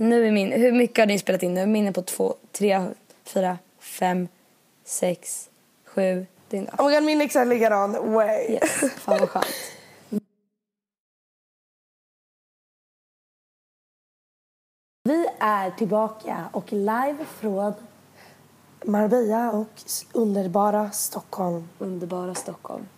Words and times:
Nu 0.00 0.26
är 0.26 0.32
min, 0.32 0.52
hur 0.52 0.72
mycket 0.72 0.98
har 0.98 1.06
ni 1.06 1.18
spelat 1.18 1.42
in 1.42 1.54
nu? 1.54 1.66
Min 1.66 1.86
är 1.86 1.92
på 1.92 2.02
två, 2.02 2.34
tre, 2.52 2.86
fyra, 3.24 3.58
fem, 3.78 4.28
sex, 4.84 5.50
sju. 5.84 6.26
Är 6.50 6.58
en 6.58 6.68
Oh 6.78 6.88
my 6.88 6.94
god, 6.94 7.02
min 7.02 7.20
är 7.20 7.24
exakt 7.24 7.48
likadan. 7.48 8.12
Way. 8.12 8.52
Yes, 8.52 8.80
fan 8.96 9.18
vad 9.20 9.28
skönt. 9.28 9.46
Vi 15.04 15.26
är 15.38 15.70
tillbaka 15.70 16.48
och 16.52 16.72
live 16.72 17.24
från 17.40 17.72
Marbella 18.84 19.52
och 19.52 19.82
underbara 20.12 20.90
Stockholm. 20.90 21.68
Underbara 21.78 22.34
Stockholm. 22.34 22.88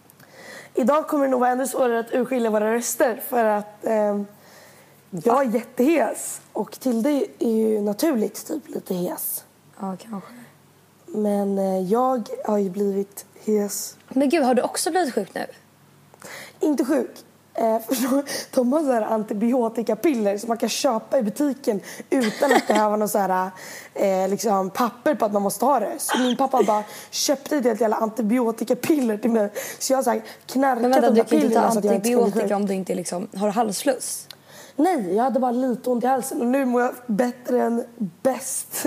Idag 0.74 1.08
kommer 1.08 1.24
det 1.24 1.30
nog 1.30 1.40
vara 1.40 1.50
ännu 1.50 1.66
svårare 1.66 1.98
att 1.98 2.12
urskilja 2.12 2.50
våra 2.50 2.74
röster 2.74 3.16
för 3.28 3.44
att 3.44 3.84
ehm, 3.84 4.26
jag 5.24 5.44
är 5.46 5.50
jättehes 5.50 6.40
och 6.52 6.80
Tilde 6.80 7.26
är 7.38 7.50
ju 7.50 7.80
naturligt 7.80 8.46
typ 8.46 8.68
lite 8.68 8.94
hes. 8.94 9.44
Ja, 9.80 9.96
kanske. 10.02 10.32
Men 11.06 11.58
eh, 11.58 11.80
jag 11.80 12.28
har 12.44 12.58
ju 12.58 12.70
blivit 12.70 13.24
hes. 13.44 13.96
Men 14.08 14.28
gud, 14.28 14.42
har 14.42 14.54
du 14.54 14.62
också 14.62 14.90
blivit 14.90 15.14
sjuk 15.14 15.34
nu? 15.34 15.46
Inte 16.60 16.84
sjuk. 16.84 17.10
Eh, 17.54 17.78
förstår, 17.88 18.24
de 18.54 18.72
har 18.72 18.80
så 18.80 18.92
här 18.92 19.02
antibiotikapiller 19.02 20.38
som 20.38 20.48
man 20.48 20.58
kan 20.58 20.68
köpa 20.68 21.18
i 21.18 21.22
butiken 21.22 21.80
utan 22.10 22.52
att 22.52 22.66
behöva 22.66 22.96
någon 22.96 23.08
så 23.08 23.18
här, 23.18 23.50
eh, 23.94 24.28
liksom 24.28 24.70
papper 24.70 25.14
på 25.14 25.24
att 25.24 25.32
man 25.32 25.42
måste 25.42 25.64
ha 25.64 25.80
det. 25.80 25.94
Så 25.98 26.18
min 26.18 26.36
pappa 26.36 26.62
bara 26.62 26.84
köpte 27.10 27.56
ett 27.56 27.64
helt 27.64 27.80
jävla 27.80 27.96
antibiotikapiller 27.96 29.16
till 29.16 29.30
mig. 29.30 29.50
Så 29.78 29.92
jag 29.92 30.02
har 30.02 30.22
knarkat 30.46 30.82
Men 30.82 30.90
vänta, 30.90 31.10
de 31.10 31.16
där 31.16 31.24
pillerna 31.24 31.72
så 31.72 31.78
att 31.78 31.84
jag 31.84 31.94
inte 31.94 32.08
ska 32.08 32.16
bli 32.16 32.24
antibiotika 32.24 32.48
sjuk. 32.48 32.56
om 32.56 32.66
du 32.66 32.74
inte 32.74 32.94
liksom 32.94 33.28
har 33.36 33.48
halsfluss. 33.48 34.28
Nej, 34.76 35.14
jag 35.14 35.24
hade 35.24 35.40
bara 35.40 35.52
lite 35.52 35.90
ont 35.90 36.04
i 36.04 36.06
halsen 36.06 36.40
och 36.40 36.46
nu 36.46 36.64
mår 36.64 36.82
jag 36.82 36.94
bättre 37.06 37.62
än 37.62 37.84
bäst. 38.22 38.86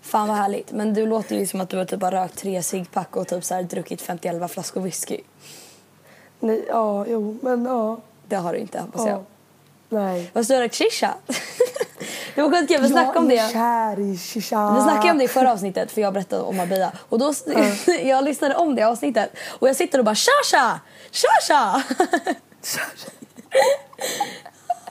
Fan 0.00 0.28
vad 0.28 0.36
härligt. 0.36 0.72
Men 0.72 0.94
du 0.94 1.06
låter 1.06 1.36
ju 1.36 1.46
som 1.46 1.60
att 1.60 1.68
du 1.68 1.76
har 1.76 1.84
typ 1.84 2.00
bara 2.00 2.24
rökt 2.24 2.38
tre 2.38 2.62
ciggpack 2.62 3.16
och 3.16 3.28
typ 3.28 3.44
så 3.44 3.54
här 3.54 3.62
druckit 3.62 4.02
51 4.02 4.50
flaskor 4.50 4.80
whisky. 4.80 5.20
Nej, 6.40 6.64
ja, 6.68 7.06
jo, 7.08 7.38
men 7.42 7.64
ja. 7.64 8.00
Det 8.28 8.36
har 8.36 8.52
du 8.52 8.58
inte 8.58 8.80
hoppas 8.80 9.06
ja. 9.06 9.08
jag. 9.08 9.24
Nej. 9.88 10.30
Fast 10.34 10.48
du 10.48 10.54
har 10.54 10.62
rökt 10.62 10.74
shisha. 10.74 11.14
det 12.34 12.42
var 12.42 12.50
skitkul, 12.50 12.82
vi 12.82 12.88
snackade 12.88 13.18
om 13.18 13.30
Jag 13.30 13.38
är 13.38 13.46
det. 13.46 13.52
kär 13.52 14.00
i 14.00 14.18
shisha. 14.18 14.74
Vi 14.76 14.82
snackade 14.82 15.10
om 15.10 15.18
det 15.18 15.24
i 15.24 15.28
förra 15.28 15.52
avsnittet 15.52 15.92
för 15.92 16.00
jag 16.00 16.12
berättade 16.14 16.42
om 16.42 16.56
Marbella. 16.56 16.92
Och 17.08 17.18
då, 17.18 17.32
jag 18.04 18.24
lyssnade 18.24 18.54
om 18.54 18.74
det 18.74 18.82
avsnittet 18.82 19.30
och 19.48 19.68
jag 19.68 19.76
sitter 19.76 19.98
och 19.98 20.04
bara! 20.04 20.14
Tja 20.14 20.32
tja! 21.46 21.82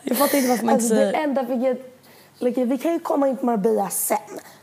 jag 0.05 0.17
fattar 0.17 0.37
inte 0.37 0.49
varför 0.49 0.65
man 0.65 0.73
inte 0.73 0.83
Alltså 0.83 0.95
det 0.95 1.11
säger... 1.11 1.23
enda 1.23 1.43
vilket... 1.43 1.91
Like, 2.39 2.65
vi 2.65 2.77
kan 2.77 2.93
ju 2.93 2.99
komma 2.99 3.27
in 3.27 3.37
på 3.37 3.45
Marbella 3.45 3.89
sen. 3.89 4.17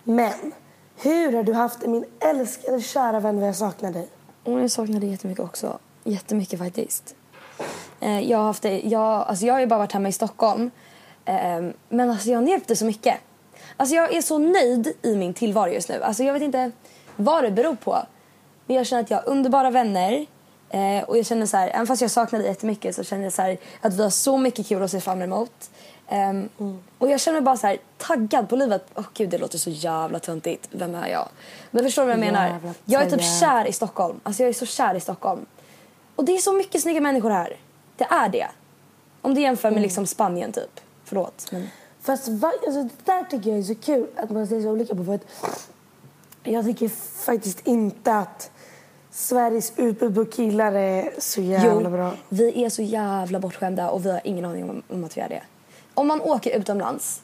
Men 0.05 0.53
hur 0.97 1.33
har 1.33 1.43
du 1.43 1.53
haft 1.53 1.81
det 1.81 1.89
min 1.89 2.05
älskade 2.21 2.81
kära 2.81 3.21
vän? 3.21 3.41
Vad 3.41 3.49
jag 3.49 3.57
saknar 3.57 3.93
dig. 3.93 4.09
Och 4.45 4.61
jag 4.61 4.71
saknar 4.71 5.01
det 5.01 5.07
jättemycket 5.07 5.45
också. 5.45 5.79
Jättemycket 6.05 6.59
faktiskt. 6.59 7.15
Eh, 8.01 8.21
jag, 8.21 8.39
har 8.39 8.45
haft 8.45 8.63
det, 8.63 8.81
jag, 8.81 9.03
alltså 9.03 9.47
jag 9.47 9.55
har 9.55 9.61
ju 9.61 9.67
bara 9.67 9.79
varit 9.79 9.93
hemma 9.93 10.09
i 10.09 10.13
Stockholm. 10.13 10.71
Eh, 11.25 11.63
men 11.89 12.11
alltså 12.11 12.31
jag 12.31 12.43
njöt 12.43 12.79
så 12.79 12.85
mycket. 12.85 13.15
Alltså 13.77 13.95
jag 13.95 14.15
är 14.15 14.23
så 14.23 14.39
nöjd 14.39 14.93
i 15.03 15.17
min 15.17 15.35
tillvaro 15.35 15.71
just 15.71 15.89
nu. 15.89 16.03
Alltså 16.03 16.23
jag 16.23 16.33
vet 16.33 16.43
inte 16.43 16.71
vad 17.17 17.45
det 17.45 17.51
beror 17.51 17.75
på. 17.75 17.99
Men 18.67 18.77
jag 18.77 18.87
känner 18.87 19.03
att 19.03 19.11
jag 19.11 19.17
har 19.19 19.29
underbara 19.29 19.71
vänner. 19.71 20.27
Eh, 20.73 21.03
och 21.05 21.19
jag 21.19 21.27
känner 21.27 21.47
så 21.47 21.57
här, 21.57 21.69
även 21.69 21.87
fast 21.87 22.03
jag 22.03 22.11
saknar 22.11 22.39
dig 22.39 22.49
jättemycket 22.49 22.97
så 22.97 23.05
känner 23.05 23.25
jag 23.25 23.33
så 23.33 23.43
här, 23.43 23.59
att 23.81 23.95
vi 23.95 24.03
har 24.03 24.11
så 24.11 24.39
mycket 24.39 24.67
kul 24.67 24.83
att 24.83 24.91
se 24.91 25.01
fram 25.01 25.23
emot. 25.23 25.71
Ehm, 26.09 26.49
Och 26.99 27.11
jag 27.11 27.21
känner 27.21 27.41
mig 27.41 27.45
bara 27.45 27.57
så 27.57 27.67
här 27.67 27.79
taggad 27.99 28.49
på 28.49 28.57
livet. 28.57 28.85
Åh 28.95 29.05
gud 29.15 29.31
det 29.31 29.39
låter 29.39 29.59
så 29.59 29.71
jävla 29.71 30.19
töntigt. 30.19 30.69
Vem 30.71 30.95
är 30.95 31.09
jag? 31.09 31.29
Men 31.71 31.85
förstår 31.85 32.03
du 32.03 32.07
vad 32.07 32.17
jag 32.17 32.21
menar? 32.33 32.59
Jag 32.85 33.03
är 33.03 33.11
typ 33.11 33.41
kär 33.41 33.67
i 33.67 33.73
Stockholm. 33.73 34.21
Alltså 34.23 34.43
jag 34.43 34.49
är 34.49 34.53
så 34.53 34.67
kär 34.67 34.95
i 34.95 35.01
Stockholm. 35.01 35.47
Och 36.17 36.25
det 36.25 36.33
är 36.33 36.39
så 36.39 36.53
mycket 36.53 36.83
snygga 36.83 37.01
människor 37.01 37.31
här. 37.31 37.57
Det 37.97 38.05
är 38.05 38.29
det. 38.29 38.49
Om 39.23 39.35
du 39.35 39.41
jämför 39.41 39.71
med 39.71 39.83
liksom 39.83 40.07
Spanien 40.07 40.53
typ. 40.53 40.81
Förlåt. 41.05 41.49
Men... 41.53 41.69
Fast 42.03 42.29
va, 42.29 42.53
alltså, 42.67 42.83
det 42.83 43.05
där 43.05 43.25
tycker 43.25 43.51
jag 43.51 43.59
är 43.59 43.63
så 43.63 43.75
kul 43.75 44.07
att 44.17 44.31
man 44.31 44.47
ser 44.47 44.63
så 44.63 44.69
olika 44.69 44.95
på. 44.95 45.05
För 45.05 45.15
att 45.15 45.25
jag 46.43 46.65
tycker 46.65 46.89
faktiskt 47.25 47.67
inte 47.67 48.15
att 48.15 48.51
Sveriges 49.15 49.73
utbud 49.77 50.15
på 50.15 50.25
killar 50.25 50.73
är 50.73 51.13
så 51.19 51.41
jävla 51.41 51.91
bra. 51.91 52.13
vi 52.29 52.65
är 52.65 52.69
så 52.69 52.83
jävla 52.83 53.39
bortskämda 53.41 53.91
och 53.91 54.07
vi 54.07 54.11
har 54.11 54.21
ingen 54.25 54.45
aning 54.45 54.71
om, 54.71 54.83
om 54.89 55.05
att 55.05 55.17
vi 55.17 55.21
är 55.21 55.29
det. 55.29 55.43
Om 55.95 56.07
man 56.07 56.21
åker 56.21 56.59
utomlands 56.59 57.23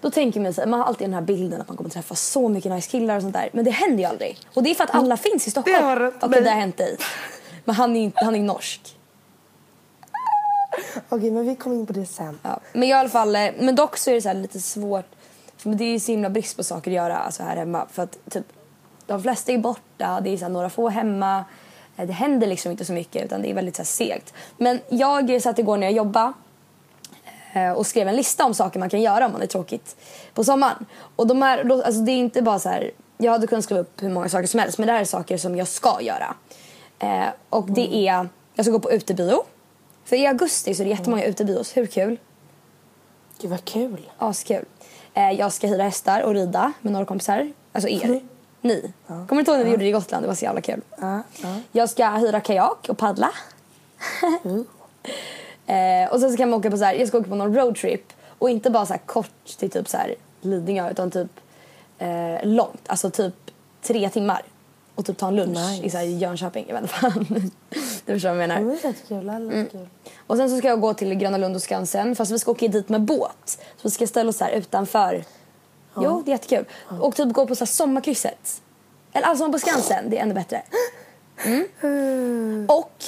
då 0.00 0.10
tänker 0.10 0.40
man 0.40 0.54
sig, 0.54 0.66
man 0.66 0.80
har 0.80 0.86
alltid 0.86 1.06
den 1.06 1.14
här 1.14 1.20
bilden 1.20 1.60
att 1.60 1.68
man 1.68 1.76
kommer 1.76 1.90
träffa 1.90 2.14
så 2.14 2.48
mycket 2.48 2.72
nice 2.72 2.90
killar 2.90 3.16
och 3.16 3.22
sånt 3.22 3.34
där. 3.34 3.48
Men 3.52 3.64
det 3.64 3.70
händer 3.70 3.98
ju 3.98 4.04
aldrig. 4.04 4.38
Och 4.54 4.62
det 4.62 4.70
är 4.70 4.74
för 4.74 4.84
att 4.84 4.94
alla 4.94 5.16
finns 5.16 5.46
i 5.46 5.50
Stockholm. 5.50 5.76
Det 5.78 5.84
har 5.84 5.96
rätt 5.96 6.14
Okej, 6.20 6.42
det 6.42 6.50
har 6.50 6.56
hänt 6.60 6.76
dig. 6.76 6.96
Men 7.64 7.74
han 7.74 7.96
är, 7.96 8.00
inte- 8.00 8.24
han 8.24 8.34
är 8.34 8.40
norsk. 8.40 8.96
Okej, 11.08 11.30
men 11.30 11.46
vi 11.46 11.56
kommer 11.56 11.76
in 11.76 11.86
på 11.86 11.92
det 11.92 12.06
sen. 12.06 12.38
Ja. 12.42 12.60
Men 12.72 12.82
i 12.82 12.92
alla 12.92 13.08
fall, 13.08 13.36
eh, 13.36 13.50
men 13.58 13.74
dock 13.74 13.96
så 13.96 14.10
är 14.10 14.14
det 14.14 14.22
så 14.22 14.32
lite 14.32 14.60
svårt. 14.60 15.06
För 15.56 15.70
det 15.70 15.84
är 15.84 15.98
så 15.98 16.12
himla 16.12 16.30
brist 16.30 16.56
på 16.56 16.64
saker 16.64 16.90
att 16.90 16.94
göra 16.94 17.16
alltså 17.18 17.42
här 17.42 17.56
hemma. 17.56 17.86
För 17.92 18.02
att 18.02 18.18
typ, 18.30 18.44
de 19.08 19.22
flesta 19.22 19.52
är 19.52 19.58
borta, 19.58 20.20
det 20.20 20.30
är 20.30 20.36
så 20.36 20.48
några 20.48 20.70
få 20.70 20.88
hemma. 20.88 21.44
Eh, 21.96 22.06
Det 22.06 22.12
händer 22.12 22.46
liksom 22.46 22.70
inte 22.72 22.84
så 22.84 22.92
mycket 22.92 23.24
utan 23.24 23.42
det 23.42 23.50
är 23.50 23.54
väldigt 23.54 23.76
så 23.76 23.84
segt. 23.84 24.34
Men 24.56 24.80
jag 24.88 25.42
satt 25.42 25.58
igår 25.58 25.76
när 25.76 25.86
jag 25.86 25.94
jobbade 25.94 26.32
eh, 27.52 27.72
och 27.72 27.86
skrev 27.86 28.08
en 28.08 28.16
lista 28.16 28.44
om 28.44 28.54
saker 28.54 28.80
man 28.80 28.90
kan 28.90 29.00
göra 29.02 29.26
om 29.26 29.32
man 29.32 29.42
är 29.42 29.46
tråkigt 29.46 29.96
på 30.34 30.44
sommaren. 30.44 30.86
Och 31.16 31.26
de 31.26 31.42
här, 31.42 31.70
alltså 31.72 32.00
det 32.00 32.12
är 32.12 32.16
inte 32.16 32.42
bara 32.42 32.58
så 32.58 32.68
här, 32.68 32.90
jag 33.18 33.32
hade 33.32 33.46
kunnat 33.46 33.64
skriva 33.64 33.80
upp 33.80 34.02
hur 34.02 34.10
många 34.10 34.28
saker 34.28 34.46
som 34.46 34.60
helst 34.60 34.78
men 34.78 34.86
det 34.86 34.92
här 34.92 35.00
är 35.00 35.04
saker 35.04 35.36
som 35.36 35.56
jag 35.56 35.68
ska 35.68 35.98
göra. 36.00 36.34
Eh, 36.98 37.28
och 37.50 37.70
det 37.70 38.08
är, 38.08 38.28
jag 38.54 38.64
ska 38.64 38.72
gå 38.72 38.80
på 38.80 38.92
utebio. 38.92 39.42
För 40.04 40.16
i 40.16 40.26
augusti 40.26 40.74
så 40.74 40.82
är 40.82 40.84
det 40.84 40.90
jättemånga 40.90 41.24
utebios, 41.24 41.76
hur 41.76 41.86
kul? 41.86 42.18
Gud 43.40 43.50
vad 43.50 43.64
kul. 43.64 44.10
Askul. 44.18 44.64
Eh, 45.14 45.30
jag 45.30 45.52
ska 45.52 45.66
hyra 45.66 45.82
hästar 45.82 46.22
och 46.22 46.34
rida 46.34 46.72
med 46.80 46.92
några 46.92 47.06
kompisar. 47.06 47.52
Alltså 47.72 47.88
er. 47.88 48.20
Ni. 48.60 48.92
Kommer 49.06 49.26
du 49.30 49.38
inte 49.38 49.50
ihåg 49.50 49.58
när 49.58 49.64
vi 49.64 49.70
gjorde 49.70 49.84
det 49.84 49.88
i 49.88 49.92
Gotland? 49.92 50.24
Det 50.24 50.28
var 50.28 50.34
så 50.34 50.44
jävla 50.44 50.60
kul. 50.60 50.80
Ja, 51.00 51.22
ja. 51.42 51.56
Jag 51.72 51.90
ska 51.90 52.08
hyra 52.10 52.40
kajak 52.40 52.86
och 52.88 52.98
paddla. 52.98 53.30
Mm. 54.44 54.64
eh, 56.06 56.12
och 56.12 56.20
sen 56.20 56.30
så 56.30 56.36
kan 56.36 56.50
man 56.50 56.58
åka 56.58 56.70
på 56.70 56.76
så 56.76 56.84
här, 56.84 56.94
jag 56.94 57.08
ska 57.08 57.18
åka 57.18 57.28
på 57.28 57.34
någon 57.34 57.54
roadtrip. 57.54 58.12
Och 58.38 58.50
inte 58.50 58.70
bara 58.70 58.86
så 58.86 58.92
här 58.92 59.00
kort 59.06 59.46
till 59.58 59.70
typ 59.70 59.88
så 59.88 59.96
här 59.96 60.14
Lidingö 60.40 60.90
utan 60.90 61.10
typ 61.10 61.30
eh, 61.98 62.08
långt. 62.42 62.82
Alltså 62.86 63.10
typ 63.10 63.34
tre 63.82 64.08
timmar. 64.10 64.42
Och 64.94 65.06
typ 65.06 65.18
ta 65.18 65.28
en 65.28 65.36
lunch 65.36 65.58
Nice. 65.70 65.86
i 65.86 65.90
så 65.90 65.96
här 65.96 66.04
Jönköping. 66.04 66.64
Jag 66.68 66.74
vet 66.74 66.82
inte 66.82 66.94
fan. 66.94 67.26
du 68.04 68.12
förstår 68.12 68.28
vad 68.28 68.42
jag 68.42 68.48
menar. 68.48 68.60
Men 68.60 68.68
det 68.68 68.84
är 68.84 68.86
jättekul. 68.88 69.26
Det 69.26 69.32
Mm. 69.32 69.66
kul. 69.66 69.88
Och 70.26 70.36
sen 70.36 70.50
så 70.50 70.58
ska 70.58 70.68
jag 70.68 70.80
gå 70.80 70.94
till 70.94 71.14
Gröna 71.14 71.36
Lund 71.38 71.56
och 71.56 71.62
Skansen 71.62 72.16
fast 72.16 72.32
vi 72.32 72.38
ska 72.38 72.50
åka 72.50 72.68
dit 72.68 72.88
med 72.88 73.00
båt. 73.00 73.58
Så 73.76 73.82
vi 73.82 73.90
ska 73.90 74.06
ställa 74.06 74.28
oss 74.28 74.40
här 74.40 74.50
utanför. 74.50 75.24
Jo, 76.02 76.22
det 76.24 76.30
är 76.30 76.32
jättekul. 76.32 76.64
Och 77.00 77.16
typ 77.16 77.32
gå 77.32 77.46
på 77.46 77.54
så 77.54 77.66
sommarkrysset. 77.66 78.62
Eller 79.12 79.26
alltså 79.26 79.52
på 79.52 79.58
Skansen, 79.58 80.10
det 80.10 80.18
är 80.18 80.22
ännu 80.22 80.34
bättre. 80.34 80.62
Mm. 81.44 82.66
Och 82.68 83.04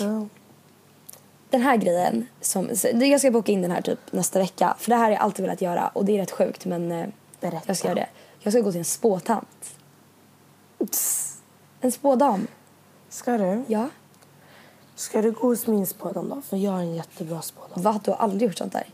den 1.51 1.63
här 1.63 1.77
grejen. 1.77 2.27
Som, 2.41 2.71
jag 2.95 3.21
ska 3.21 3.31
boka 3.31 3.53
in 3.53 3.63
den 3.63 3.71
här 3.71 3.83
typ 3.83 4.13
nästa 4.13 4.39
vecka. 4.39 4.75
För 4.79 4.91
det 4.91 4.97
här 4.97 5.05
har 5.05 5.11
jag 5.11 5.21
alltid 5.21 5.45
velat 5.45 5.63
göra. 5.63 5.89
Och 5.89 6.05
det 6.05 6.17
är 6.17 6.19
rätt 6.21 6.31
sjukt 6.31 6.65
men 6.65 6.93
eh, 6.93 7.07
Berätta. 7.41 7.65
jag 7.67 7.77
ska 7.77 7.89
göra 7.89 7.95
det. 7.95 8.09
Jag 8.41 8.53
ska 8.53 8.63
gå 8.63 8.71
till 8.71 8.79
en 8.79 8.85
spåtant. 8.85 9.75
En 11.81 11.93
spådam. 11.93 12.47
Ska 13.09 13.39
du? 13.39 13.65
Ja. 13.67 13.89
Ska 14.95 15.23
du 15.23 15.33
gå 15.33 15.47
hos 15.47 15.67
min 15.67 15.87
spådam 15.87 16.29
då? 16.29 16.43
För 16.43 16.57
jag 16.57 16.71
har 16.71 16.81
en 16.81 16.95
jättebra 16.95 17.43
spådam. 17.43 17.83
Va? 17.83 18.01
Du 18.05 18.11
har 18.11 18.19
aldrig 18.19 18.43
gjort 18.43 18.59
sånt 18.59 18.73
där? 18.73 18.87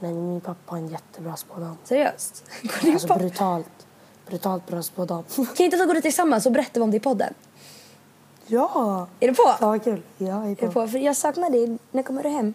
Nej, 0.00 0.12
min 0.14 0.40
pappa 0.40 0.70
har 0.70 0.78
en 0.78 0.88
jättebra 0.88 1.36
spådam. 1.36 1.76
Seriöst? 1.84 2.44
Går 2.82 2.92
Alltså 2.92 3.08
pappa- 3.08 3.18
brutalt. 3.18 3.86
Brutalt 4.26 4.66
bra 4.66 4.82
spådam. 4.82 5.22
Kan 5.56 5.64
inte 5.64 5.76
vi 5.76 5.84
gå 5.84 5.92
dit 5.92 6.02
tillsammans 6.02 6.46
och 6.46 6.52
berätta 6.52 6.82
om 6.82 6.90
det 6.90 6.96
i 6.96 7.00
podden? 7.00 7.34
ja! 8.46 9.06
Är 9.20 9.28
du 9.28 9.34
på? 9.34 9.54
Ja, 9.60 9.78
kul. 9.78 10.02
Ja, 10.18 10.26
jag 10.26 10.46
är 10.46 10.50
Är 10.50 10.54
på. 10.54 10.66
du 10.66 10.72
på? 10.72 10.88
För 10.88 10.98
jag 10.98 11.16
saknar 11.16 11.50
dig. 11.50 11.78
När 11.90 12.02
kommer 12.02 12.22
du 12.22 12.28
hem? 12.28 12.54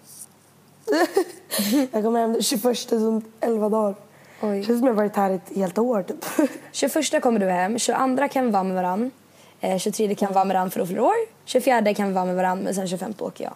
Jag 1.92 2.04
kommer 2.04 2.20
hem 2.20 2.34
den 2.34 2.42
21 2.44 2.92
om 2.92 3.22
11 3.40 3.70
dagar. 3.70 3.96
Oj. 4.42 4.64
Känns 4.64 4.80
som 4.80 4.88
jag 4.88 4.94
varit 4.94 5.16
här 5.16 5.30
ett 5.32 5.56
helt 5.56 5.78
år 5.78 6.04
typ. 6.04 6.50
21 6.72 7.22
kommer 7.24 7.40
du 7.40 7.50
hem, 7.50 7.80
22 7.80 8.28
kan 8.28 8.46
vi 8.46 8.52
vara 8.52 8.64
med 8.64 8.76
varann. 8.76 9.12
Eh, 9.60 9.78
23 9.78 10.16
kan 10.16 10.28
vi 10.28 10.34
vara 10.34 10.46
med 10.46 10.56
varann 10.56 10.72
för 10.72 10.80
att 10.80 10.88
fylla 10.88 11.02
år. 11.04 11.14
24 11.46 11.94
kan 11.94 12.08
vi 12.08 12.14
vara 12.14 12.26
med 12.26 12.36
varann 12.36 12.60
men 12.60 12.76
sen 12.76 12.88
25 12.88 13.14
åker 13.20 13.44
jag. 13.44 13.54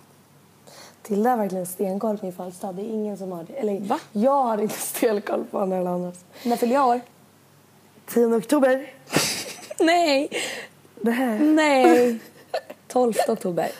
Tilda 1.07 1.29
har 1.29 1.37
verkligen 1.37 1.65
stenkoll 1.65 2.17
på 2.17 2.25
min 2.25 2.33
födelsedag. 2.33 2.75
Det 2.75 2.81
är 2.81 2.93
ingen 2.93 3.17
som 3.17 3.31
har 3.31 3.43
det. 3.43 3.53
Eller 3.53 3.79
Va? 3.79 3.99
jag 4.11 4.43
har 4.43 4.57
inte 4.57 4.75
stenkoll 4.79 5.45
på 5.51 5.65
när 5.65 5.79
alla 5.79 5.89
andra. 5.89 6.11
När 6.43 6.55
fyller 6.55 6.73
jag 6.73 6.87
år? 6.87 7.01
10 8.05 8.25
oktober. 8.25 8.93
Nej! 9.79 10.29
Här. 11.05 11.39
Nej! 11.39 12.19
12 12.87 13.13
oktober. 13.27 13.71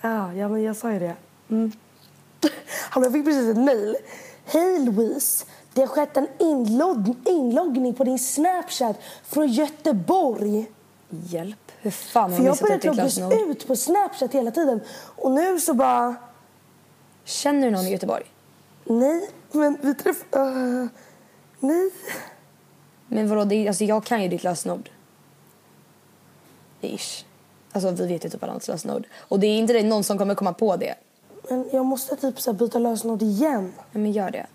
Ja, 0.00 0.32
ja, 0.32 0.48
men 0.48 0.62
jag 0.62 0.76
sa 0.76 0.92
ju 0.92 0.98
det. 0.98 1.14
Mm. 1.50 1.72
Hallå, 2.90 3.06
jag 3.06 3.12
fick 3.12 3.24
precis 3.24 3.50
ett 3.50 3.64
mejl. 3.64 3.96
Hej 4.44 4.78
Louise! 4.78 5.46
Det 5.72 5.80
har 5.80 5.88
skett 5.88 6.16
en 6.16 6.28
inlogg 6.38 7.14
inloggning 7.24 7.94
på 7.94 8.04
din 8.04 8.18
Snapchat 8.18 8.96
från 9.22 9.48
Göteborg. 9.48 10.70
Hjälp. 11.08 11.72
Hur 11.80 11.90
fan 11.90 12.30
har 12.30 12.38
För 12.38 12.44
jag 12.44 12.58
började 12.58 12.86
loggas 12.88 13.18
ut 13.48 13.66
på 13.66 13.76
Snapchat 13.76 14.34
hela 14.34 14.50
tiden. 14.50 14.80
Och 15.16 15.30
nu 15.30 15.60
så 15.60 15.74
bara... 15.74 16.16
Känner 17.30 17.66
du 17.66 17.70
någon 17.70 17.86
i 17.86 17.90
Göteborg? 17.90 18.24
Nej, 18.84 19.28
men 19.52 19.78
vi 19.82 19.94
träffade... 19.94 20.88
nej. 21.60 21.90
Men 23.08 23.28
vadå, 23.28 23.44
det 23.44 23.68
alltså 23.68 23.84
jag 23.84 24.04
kan 24.04 24.22
ju 24.22 24.28
ditt 24.28 24.44
lösenord. 24.44 24.90
Ish. 26.80 27.24
Alltså 27.72 27.90
vi 27.90 28.06
vet 28.06 28.24
ju 28.24 28.28
typ 28.28 28.42
varandras 28.42 28.68
lösenord. 28.68 29.06
Och 29.18 29.40
det 29.40 29.46
är 29.46 29.58
inte 29.58 29.72
det 29.72 29.82
någon 29.82 30.04
som 30.04 30.18
kommer 30.18 30.34
komma 30.34 30.52
på 30.52 30.76
det. 30.76 30.94
Men 31.48 31.68
jag 31.72 31.86
måste 31.86 32.16
typ 32.16 32.40
så 32.40 32.52
byta 32.52 32.78
lösenord 32.78 33.22
igen. 33.22 33.72
Nej, 33.92 34.02
men 34.02 34.12
gör 34.12 34.30
det. 34.30 34.46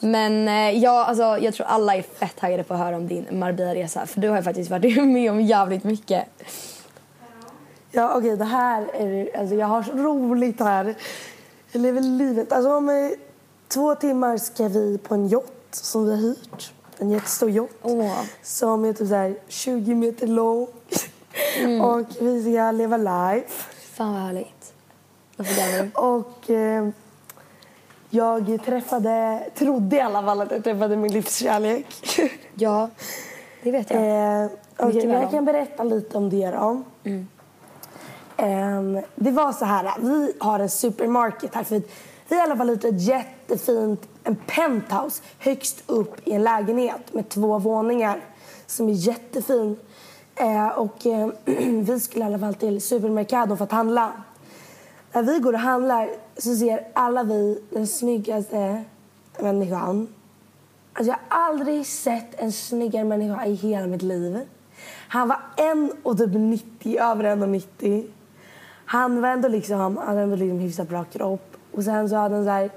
Men 0.00 0.48
eh, 0.48 0.78
ja, 0.82 1.04
alltså, 1.04 1.22
jag 1.22 1.54
tror 1.54 1.66
alla 1.66 1.96
är 1.96 2.02
fett 2.02 2.36
taggade 2.36 2.62
på 2.62 2.74
att 2.74 2.80
höra 2.80 2.96
om 2.96 3.08
din 3.08 3.26
Marbella-resa. 3.30 4.06
För 4.06 4.20
du 4.20 4.28
har 4.28 4.36
ju 4.36 4.42
faktiskt 4.42 4.70
varit 4.70 4.96
med 5.04 5.30
om 5.30 5.40
jävligt 5.40 5.84
mycket. 5.84 6.24
Ja, 7.90 8.14
okej, 8.16 8.36
det 8.36 8.44
här 8.44 8.86
är... 8.94 9.36
Alltså, 9.38 9.54
jag 9.54 9.66
har 9.66 9.82
så 9.82 9.92
roligt 9.92 10.60
här. 10.60 10.94
Jag 11.74 11.82
lever 11.82 12.00
livet. 12.00 12.52
Alltså, 12.52 12.74
om 12.74 12.88
eh, 12.88 13.10
två 13.68 13.94
timmar 13.94 14.36
ska 14.36 14.68
vi 14.68 14.98
på 14.98 15.14
en 15.14 15.28
yacht 15.28 15.52
som 15.70 16.04
vi 16.04 16.10
har 16.10 16.18
hyrt. 16.18 16.72
En 16.98 17.10
jättestor 17.10 17.50
yacht. 17.50 17.74
Åh. 17.82 18.22
Som 18.42 18.84
är 18.84 18.92
typ 18.92 19.08
så 19.08 19.14
här 19.14 19.36
20 19.48 19.94
meter 19.94 20.26
lång. 20.26 20.66
Och 21.82 22.06
vi 22.20 22.42
ska 22.42 22.70
leva 22.70 22.96
life. 22.96 23.64
Fan 23.94 24.12
vad 24.12 24.22
härligt. 24.22 24.74
Och 25.96 26.50
eh, 26.50 26.88
jag 28.10 28.58
träffade, 28.64 29.42
trodde 29.54 29.96
i 29.96 30.00
alla 30.00 30.22
fall 30.22 30.40
att 30.40 30.50
jag 30.50 30.64
träffade 30.64 30.96
min 30.96 31.12
livskärlek. 31.12 32.20
Ja, 32.54 32.90
det 33.62 33.70
vet 33.70 33.90
jag. 33.90 34.00
Eh, 34.00 34.50
väl 34.76 35.06
jag 35.06 35.30
kan 35.30 35.44
berätta 35.44 35.84
lite 35.84 36.18
om 36.18 36.30
det 36.30 36.50
då. 36.50 36.82
Um, 38.36 39.00
det 39.14 39.30
var 39.30 39.52
så 39.52 39.64
här, 39.64 39.92
vi 39.98 40.32
har 40.38 40.60
en 40.60 40.70
supermarket 40.70 41.54
här. 41.54 41.64
För 41.64 41.82
vi 42.28 42.34
har 42.34 42.36
i 42.36 42.40
alla 42.40 42.56
fall 42.56 42.68
hyrt 42.68 42.84
ett 42.84 43.02
jättefint 43.02 44.08
en 44.24 44.36
penthouse 44.36 45.22
högst 45.38 45.82
upp 45.86 46.28
i 46.28 46.32
en 46.32 46.42
lägenhet 46.42 47.14
med 47.14 47.28
två 47.28 47.58
våningar 47.58 48.20
som 48.66 48.88
är 48.88 48.92
jättefin. 48.92 49.76
Eh, 50.36 50.68
och 50.68 51.06
eh, 51.06 51.28
vi 51.82 52.00
skulle 52.00 52.24
i 52.24 52.26
alla 52.28 52.38
fall 52.38 52.54
till 52.54 52.80
supermercado 52.80 53.56
för 53.56 53.64
att 53.64 53.72
handla. 53.72 54.12
När 55.12 55.22
vi 55.22 55.38
går 55.38 55.52
och 55.52 55.58
handlar 55.58 56.10
så 56.36 56.56
ser 56.56 56.86
alla 56.92 57.22
vi 57.22 57.62
den 57.70 57.86
snyggaste 57.86 58.84
människan 59.38 60.08
Alltså 60.96 61.10
jag 61.12 61.18
har 61.28 61.48
aldrig 61.48 61.86
sett 61.86 62.40
en 62.40 62.52
snyggare 62.52 63.04
människa 63.04 63.46
i 63.46 63.54
hela 63.54 63.86
mitt 63.86 64.02
liv. 64.02 64.40
Han 65.08 65.28
var 65.28 65.40
en 65.56 65.92
och 66.02 66.18
typ 66.18 66.30
90, 66.34 66.98
över 67.00 67.24
1,90. 67.24 68.06
Han 68.86 69.20
var 69.20 69.28
ändå 69.28 69.48
liksom, 69.48 69.78
han 69.78 69.98
hade 69.98 70.20
ändå 70.20 70.36
liksom 70.36 70.58
hyfsat 70.58 70.88
bra 70.88 71.04
kropp. 71.04 71.56
Och 71.72 71.84
sen 71.84 72.08
så 72.08 72.16
hade 72.16 72.34
han 72.34 72.44
så 72.44 72.50
här, 72.50 72.70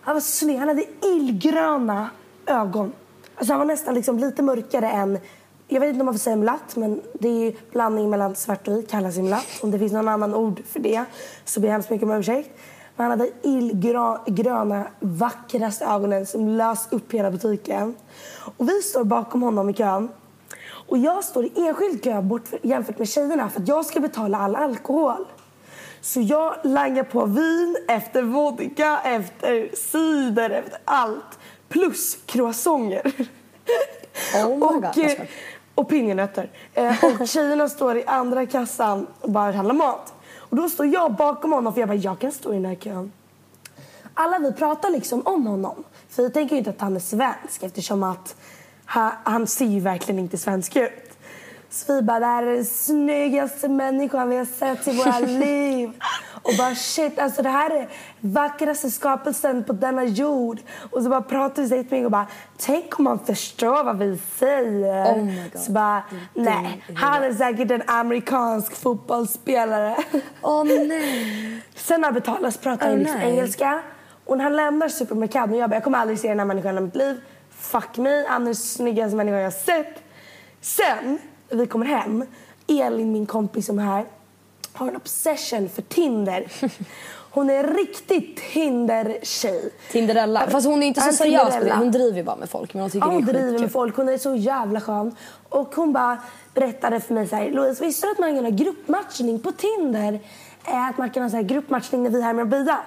han 0.00 0.14
var 0.14 0.20
snygg. 0.20 0.58
Han 0.58 0.68
hade 0.68 0.84
illgröna 1.02 2.10
ögon. 2.46 2.92
Alltså 3.36 3.52
han 3.52 3.60
var 3.60 3.66
nästan 3.66 3.94
liksom 3.94 4.18
lite 4.18 4.42
mörkare 4.42 4.90
än, 4.90 5.18
jag 5.68 5.80
vet 5.80 5.88
inte 5.88 6.00
om 6.00 6.06
man 6.06 6.14
får 6.14 6.18
säga 6.18 6.36
mulatt, 6.36 6.76
men 6.76 7.00
det 7.14 7.28
är 7.28 7.44
ju 7.44 7.52
blandning 7.72 8.10
mellan 8.10 8.34
svart 8.34 8.68
och 8.68 8.76
vit, 8.76 8.90
kallas 8.90 9.16
mulatt. 9.16 9.46
Om 9.62 9.70
det 9.70 9.78
finns 9.78 9.92
någon 9.92 10.08
annan 10.08 10.34
ord 10.34 10.62
för 10.66 10.80
det 10.80 11.04
så 11.44 11.60
ber 11.60 11.68
jag 11.68 11.72
hemskt 11.72 11.90
mycket 11.90 12.08
om 12.08 12.10
ursäkt. 12.10 12.50
Men 12.96 13.10
han 13.10 13.20
hade 13.20 13.32
illgröna, 13.42 14.86
vackraste 15.00 15.84
ögonen 15.84 16.26
som 16.26 16.48
lös 16.48 16.88
upp 16.90 17.12
hela 17.12 17.30
butiken. 17.30 17.94
Och 18.56 18.68
vi 18.68 18.82
står 18.82 19.04
bakom 19.04 19.42
honom 19.42 19.70
i 19.70 19.74
kön. 19.74 20.08
Och 20.88 20.98
jag 20.98 21.24
står 21.24 21.44
i 21.44 21.52
enskild 21.56 22.04
kö 22.04 22.22
bort 22.22 22.48
för, 22.48 22.58
jämfört 22.62 22.98
med 22.98 23.08
tjejerna 23.08 23.50
för 23.50 23.60
att 23.60 23.68
jag 23.68 23.86
ska 23.86 24.00
betala 24.00 24.38
all 24.38 24.56
alkohol. 24.56 25.26
Så 26.06 26.20
jag 26.20 26.56
langar 26.62 27.02
på 27.02 27.24
vin 27.26 27.76
efter 27.88 28.22
vodka, 28.22 29.00
efter 29.04 29.70
cider, 29.76 30.50
efter 30.50 30.78
allt. 30.84 31.38
Plus 31.68 32.18
croissanter. 32.26 33.12
Oh 34.34 34.58
God, 34.58 34.84
och, 34.84 34.98
eh, 34.98 35.22
och 35.74 35.88
pinjenötter. 35.88 36.50
Eh, 36.74 37.04
och 37.04 37.28
tjejerna 37.28 37.68
står 37.68 37.96
i 37.96 38.04
andra 38.04 38.46
kassan 38.46 39.06
och 39.20 39.30
bara 39.30 39.52
handlar 39.52 39.74
mat. 39.74 40.14
Och 40.36 40.56
då 40.56 40.68
står 40.68 40.86
jag 40.86 41.14
bakom 41.14 41.52
honom 41.52 41.72
för 41.72 41.80
jag 41.80 41.88
bara, 41.88 41.98
jag 41.98 42.18
kan 42.18 42.32
stå 42.32 42.52
i 42.52 42.56
den 42.56 42.64
här 42.64 42.74
kön. 42.74 43.12
Alla 44.14 44.38
vi 44.38 44.52
pratar 44.52 44.90
liksom 44.90 45.22
om 45.24 45.46
honom. 45.46 45.84
För 46.08 46.22
vi 46.22 46.30
tänker 46.30 46.54
ju 46.54 46.58
inte 46.58 46.70
att 46.70 46.80
han 46.80 46.96
är 46.96 47.00
svensk 47.00 47.62
eftersom 47.62 48.02
att 48.02 48.36
han, 48.84 49.12
han 49.24 49.46
ser 49.46 49.66
ju 49.66 49.80
verkligen 49.80 50.18
inte 50.18 50.38
svensk 50.38 50.76
ut. 50.76 51.05
Så 51.70 51.94
vi 51.94 52.02
bara, 52.02 52.20
det 52.20 52.26
här 52.26 52.42
är 52.42 52.54
den 52.54 52.64
snyggaste 52.64 53.68
människan 53.68 54.28
vi 54.28 54.36
har 54.36 54.44
sett 54.44 54.88
i 54.88 54.96
våra 54.96 55.18
liv. 55.38 55.92
Och 56.42 56.52
bara 56.58 56.74
shit, 56.74 57.18
alltså 57.18 57.42
det 57.42 57.48
här 57.48 57.70
är 57.70 57.88
vackraste 58.20 58.90
skapelsen 58.90 59.64
på 59.64 59.72
denna 59.72 60.04
jord. 60.04 60.58
Och 60.90 61.02
så 61.02 61.08
bara 61.08 61.22
pratar 61.22 61.62
vi 61.62 61.68
så 61.68 61.74
mycket 61.74 62.04
och 62.04 62.10
bara, 62.10 62.26
tänk 62.58 62.98
om 62.98 63.06
han 63.06 63.18
förstår 63.18 63.84
vad 63.84 63.98
vi 63.98 64.18
säger. 64.38 65.04
Oh 65.14 65.24
my 65.24 65.42
God. 65.52 65.62
Så 65.62 65.72
bara, 65.72 66.02
nej, 66.34 66.84
han 66.96 67.24
är 67.24 67.32
säkert 67.32 67.70
en 67.70 67.82
amerikansk 67.86 68.76
fotbollsspelare. 68.76 69.96
Åh 70.42 70.64
nej. 70.64 71.62
Sen 71.74 72.00
när 72.00 72.12
betalas 72.12 72.56
pratar 72.56 72.86
han 72.86 72.94
Oh, 72.94 72.98
liksom 72.98 73.20
engelska. 73.20 73.82
Och 74.24 74.36
när 74.36 74.44
han 74.44 74.56
lämnar 74.56 74.88
supermercaden 74.88 75.54
och 75.54 75.60
jag 75.60 75.70
bara, 75.70 75.76
jag 75.76 75.84
kommer 75.84 75.98
aldrig 75.98 76.18
se 76.18 76.28
den 76.28 76.38
här 76.38 76.46
människan 76.46 76.78
i 76.78 76.80
mitt 76.80 76.96
liv. 76.96 77.20
Fuck 77.50 77.96
me, 77.96 78.26
han 78.28 78.42
är 78.42 78.46
den 78.46 78.54
snyggaste 78.54 79.16
människan 79.16 79.38
jag 79.38 79.46
har 79.46 79.50
sett. 79.50 80.02
Sen, 80.60 81.18
vi 81.50 81.66
kommer 81.66 81.86
hem, 81.86 82.24
Elin, 82.66 83.12
min 83.12 83.26
kompis 83.26 83.66
som 83.66 83.78
är 83.78 83.82
här, 83.82 84.04
har 84.72 84.88
en 84.88 84.96
obsession 84.96 85.68
för 85.68 85.82
Tinder. 85.82 86.46
Hon 87.30 87.50
är 87.50 87.64
en 87.64 87.76
riktig 87.76 88.40
Tinder-tjej. 88.52 89.70
Tinderella. 89.92 90.50
Fast 90.50 90.66
hon 90.66 90.82
är 90.82 90.86
inte 90.86 91.00
så 91.00 91.12
seriös 91.12 91.40
på 91.42 91.46
det. 91.48 91.52
Tinderella. 91.52 91.76
Hon 91.78 91.90
driver 91.90 92.16
ju 92.18 92.24
bara 92.24 92.36
med 92.36 92.50
folk. 92.50 92.74
Men 92.74 92.80
hon 92.82 92.90
tycker 92.90 93.06
Ja, 93.06 93.12
hon 93.12 93.24
det 93.24 93.30
är 93.30 93.34
driver 93.42 93.58
med 93.58 93.72
folk. 93.72 93.96
Hon 93.96 94.08
är 94.08 94.18
så 94.18 94.34
jävla 94.34 94.80
skön. 94.80 95.16
Och 95.48 95.74
hon 95.74 95.92
bara 95.92 96.18
berättade 96.54 97.00
för 97.00 97.14
mig 97.14 97.26
så 97.28 97.36
här, 97.36 97.50
Louise, 97.50 97.84
visste 97.84 98.06
du 98.06 98.10
att 98.10 98.18
man 98.18 98.34
kan 98.34 98.44
ha 98.44 98.50
gruppmatchning 98.50 99.40
på 99.40 99.52
Tinder? 99.52 100.20
Eh, 100.64 100.88
Att 100.88 100.98
man 100.98 101.10
kan 101.10 101.22
ha 101.22 101.30
så 101.30 101.36
här 101.36 101.42
gruppmatchning 101.42 102.02
när 102.02 102.10
vi 102.10 102.18
är 102.18 102.22
här 102.22 102.32
med 102.32 102.48
bida. 102.48 102.78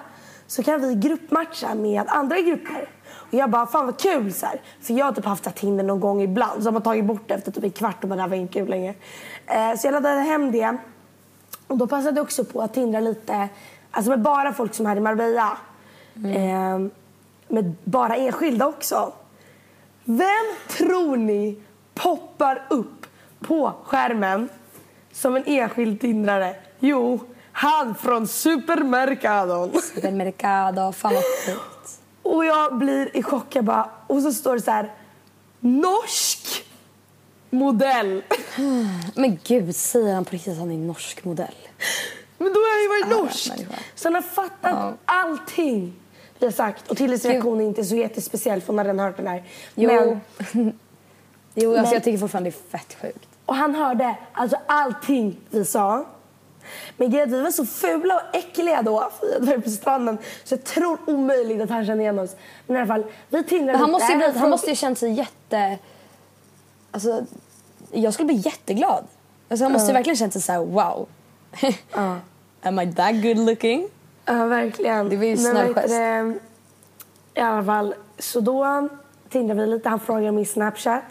Så 0.46 0.62
kan 0.62 0.80
vi 0.88 0.94
gruppmatcha 0.94 1.74
med 1.74 2.02
andra 2.08 2.40
grupper. 2.40 2.88
Och 3.30 3.34
jag 3.34 3.50
bara, 3.50 3.66
fan 3.66 3.86
vad 3.86 3.98
kul 4.00 4.32
så 4.32 4.46
här. 4.46 4.60
För 4.80 4.94
jag 4.94 5.04
har 5.06 5.12
typ 5.12 5.24
haft 5.24 5.44
här 5.46 5.52
Tinder 5.52 5.84
någon 5.84 6.00
gång 6.00 6.22
ibland. 6.22 6.62
Så 6.62 6.66
har 6.68 6.72
man 6.72 6.82
tagit 6.82 7.04
bort 7.04 7.22
det 7.26 7.34
efter 7.34 7.52
typ 7.52 7.64
en 7.64 7.70
kvart 7.70 8.02
och 8.02 8.08
bara, 8.08 8.14
det 8.16 8.22
här 8.22 8.28
var 8.28 8.36
inte 8.36 8.52
kul 8.52 8.68
längre. 8.68 8.94
Eh, 9.46 9.74
Så 9.76 9.86
jag 9.86 9.92
laddade 9.92 10.20
hem 10.20 10.52
det. 10.52 10.76
Och 11.66 11.76
då 11.76 11.86
passade 11.86 12.16
jag 12.16 12.24
också 12.24 12.44
på 12.44 12.62
att 12.62 12.74
tindra 12.74 13.00
lite, 13.00 13.48
alltså 13.90 14.10
med 14.10 14.20
bara 14.20 14.52
folk 14.52 14.74
som 14.74 14.86
är 14.86 14.96
i 14.96 15.00
Marbella. 15.00 15.58
Eh, 16.14 16.78
med 17.48 17.74
bara 17.84 18.16
enskilda 18.16 18.66
också. 18.66 19.12
Vem 20.04 20.46
tror 20.68 21.16
ni 21.16 21.58
poppar 21.94 22.66
upp 22.70 23.06
på 23.40 23.72
skärmen 23.84 24.48
som 25.12 25.36
en 25.36 25.42
enskild 25.46 26.00
tindrare? 26.00 26.54
Jo, 26.78 27.20
Han 27.52 27.94
från 27.94 28.26
supermercadon. 28.26 29.70
Supermercado, 29.94 30.92
fan 30.92 31.14
vad. 31.14 31.22
Och 32.30 32.44
jag 32.44 32.78
blir 32.78 33.16
i 33.16 33.22
chock. 33.22 33.56
Jag 33.56 33.64
bara, 33.64 33.90
och 34.06 34.22
så 34.22 34.32
står 34.32 34.54
det 34.54 34.60
så 34.60 34.70
här. 34.70 34.92
Norsk 35.60 36.64
modell. 37.50 38.22
Men 39.14 39.38
gud, 39.44 39.76
säger 39.76 40.14
han 40.14 40.24
på 40.24 40.30
riktigt 40.30 40.52
att 40.52 40.58
han 40.58 40.70
är 40.70 40.78
norsk 40.78 41.24
modell? 41.24 41.54
Men 42.38 42.52
då 42.52 42.60
har 42.60 42.68
jag 42.76 42.82
ju 42.82 42.88
varit 42.88 43.16
Ja, 43.18 43.22
norsk. 43.22 43.48
människa. 43.48 43.72
Så 43.94 44.06
han 44.08 44.14
har 44.14 44.22
fattat 44.22 44.54
Ja. 44.62 44.92
allting 45.04 45.94
vi 46.38 46.46
har 46.46 46.52
sagt. 46.52 46.90
Och 46.90 46.96
Tilles 46.96 47.24
reaktion 47.24 47.60
är 47.60 47.64
inte 47.64 47.84
så 47.84 47.96
jättespeciell 47.96 48.60
för 48.60 48.66
hon 48.66 48.78
har 48.78 48.84
redan 48.84 48.98
hört 48.98 49.16
den 49.16 49.26
här. 49.26 49.44
Jo, 49.74 49.90
Men, 49.90 50.20
jo 51.54 51.70
alltså 51.70 51.82
Men- 51.84 51.92
jag 51.92 52.04
tycker 52.04 52.18
fortfarande 52.18 52.50
det 52.50 52.56
är 52.74 52.78
fett 52.78 52.96
sjukt. 53.02 53.28
och 53.46 53.54
han 53.56 53.74
hörde 53.74 54.16
alltså 54.32 54.56
allting 54.66 55.36
vi 55.50 55.64
sa. 55.64 56.06
Men 56.96 57.10
grejen 57.10 57.30
vi 57.30 57.40
var 57.40 57.50
så 57.50 57.66
fula 57.66 58.14
och 58.14 58.36
äckliga 58.36 58.82
då, 58.82 59.10
vi 59.40 59.46
var 59.46 59.58
på 59.58 59.70
stranden. 59.70 60.18
Så 60.44 60.54
jag 60.54 60.64
tror 60.64 60.98
omöjligt 61.06 61.62
att 61.62 61.70
han 61.70 61.86
kände 61.86 62.02
igen 62.02 62.18
oss. 62.18 62.36
Men 62.66 62.76
i 62.76 62.80
alla 62.80 62.86
fall, 62.86 63.04
vi 63.28 63.44
tindrade 63.44 63.78
han 63.78 63.90
måste 63.90 64.16
blivit, 64.16 64.36
han 64.36 64.50
måste 64.50 64.70
ju 64.70 64.76
känt 64.76 64.98
sig 64.98 65.12
jätte... 65.12 65.78
Alltså, 66.90 67.24
jag 67.92 68.14
skulle 68.14 68.26
bli 68.26 68.36
jätteglad. 68.36 69.04
Alltså, 69.48 69.64
han 69.64 69.72
måste 69.72 69.88
ju 69.88 69.94
verkligen 69.94 70.16
känt 70.16 70.32
sig 70.32 70.42
så 70.42 70.52
här: 70.52 70.58
wow. 70.58 71.08
Am 72.62 72.80
I 72.80 72.94
that 72.94 73.22
good 73.22 73.38
looking? 73.38 73.88
Ja, 74.24 74.44
verkligen. 74.44 75.08
Det 75.08 75.16
var 75.16 75.24
ju 75.24 75.30
Men 75.30 75.38
snäll 75.38 75.74
gest. 75.74 75.94
I 77.34 77.40
alla 77.40 77.64
fall, 77.64 77.94
så 78.18 78.40
då 78.40 78.88
tindrade 79.28 79.60
vi 79.60 79.66
lite. 79.66 79.88
Han 79.88 80.00
frågade 80.00 80.28
om 80.28 80.34
min 80.34 80.46
Snapchat. 80.46 81.04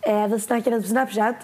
Eh, 0.00 0.26
vi 0.26 0.40
snackade 0.40 0.76
lite 0.76 0.88
på 0.88 0.92
Snapchat. 0.92 1.36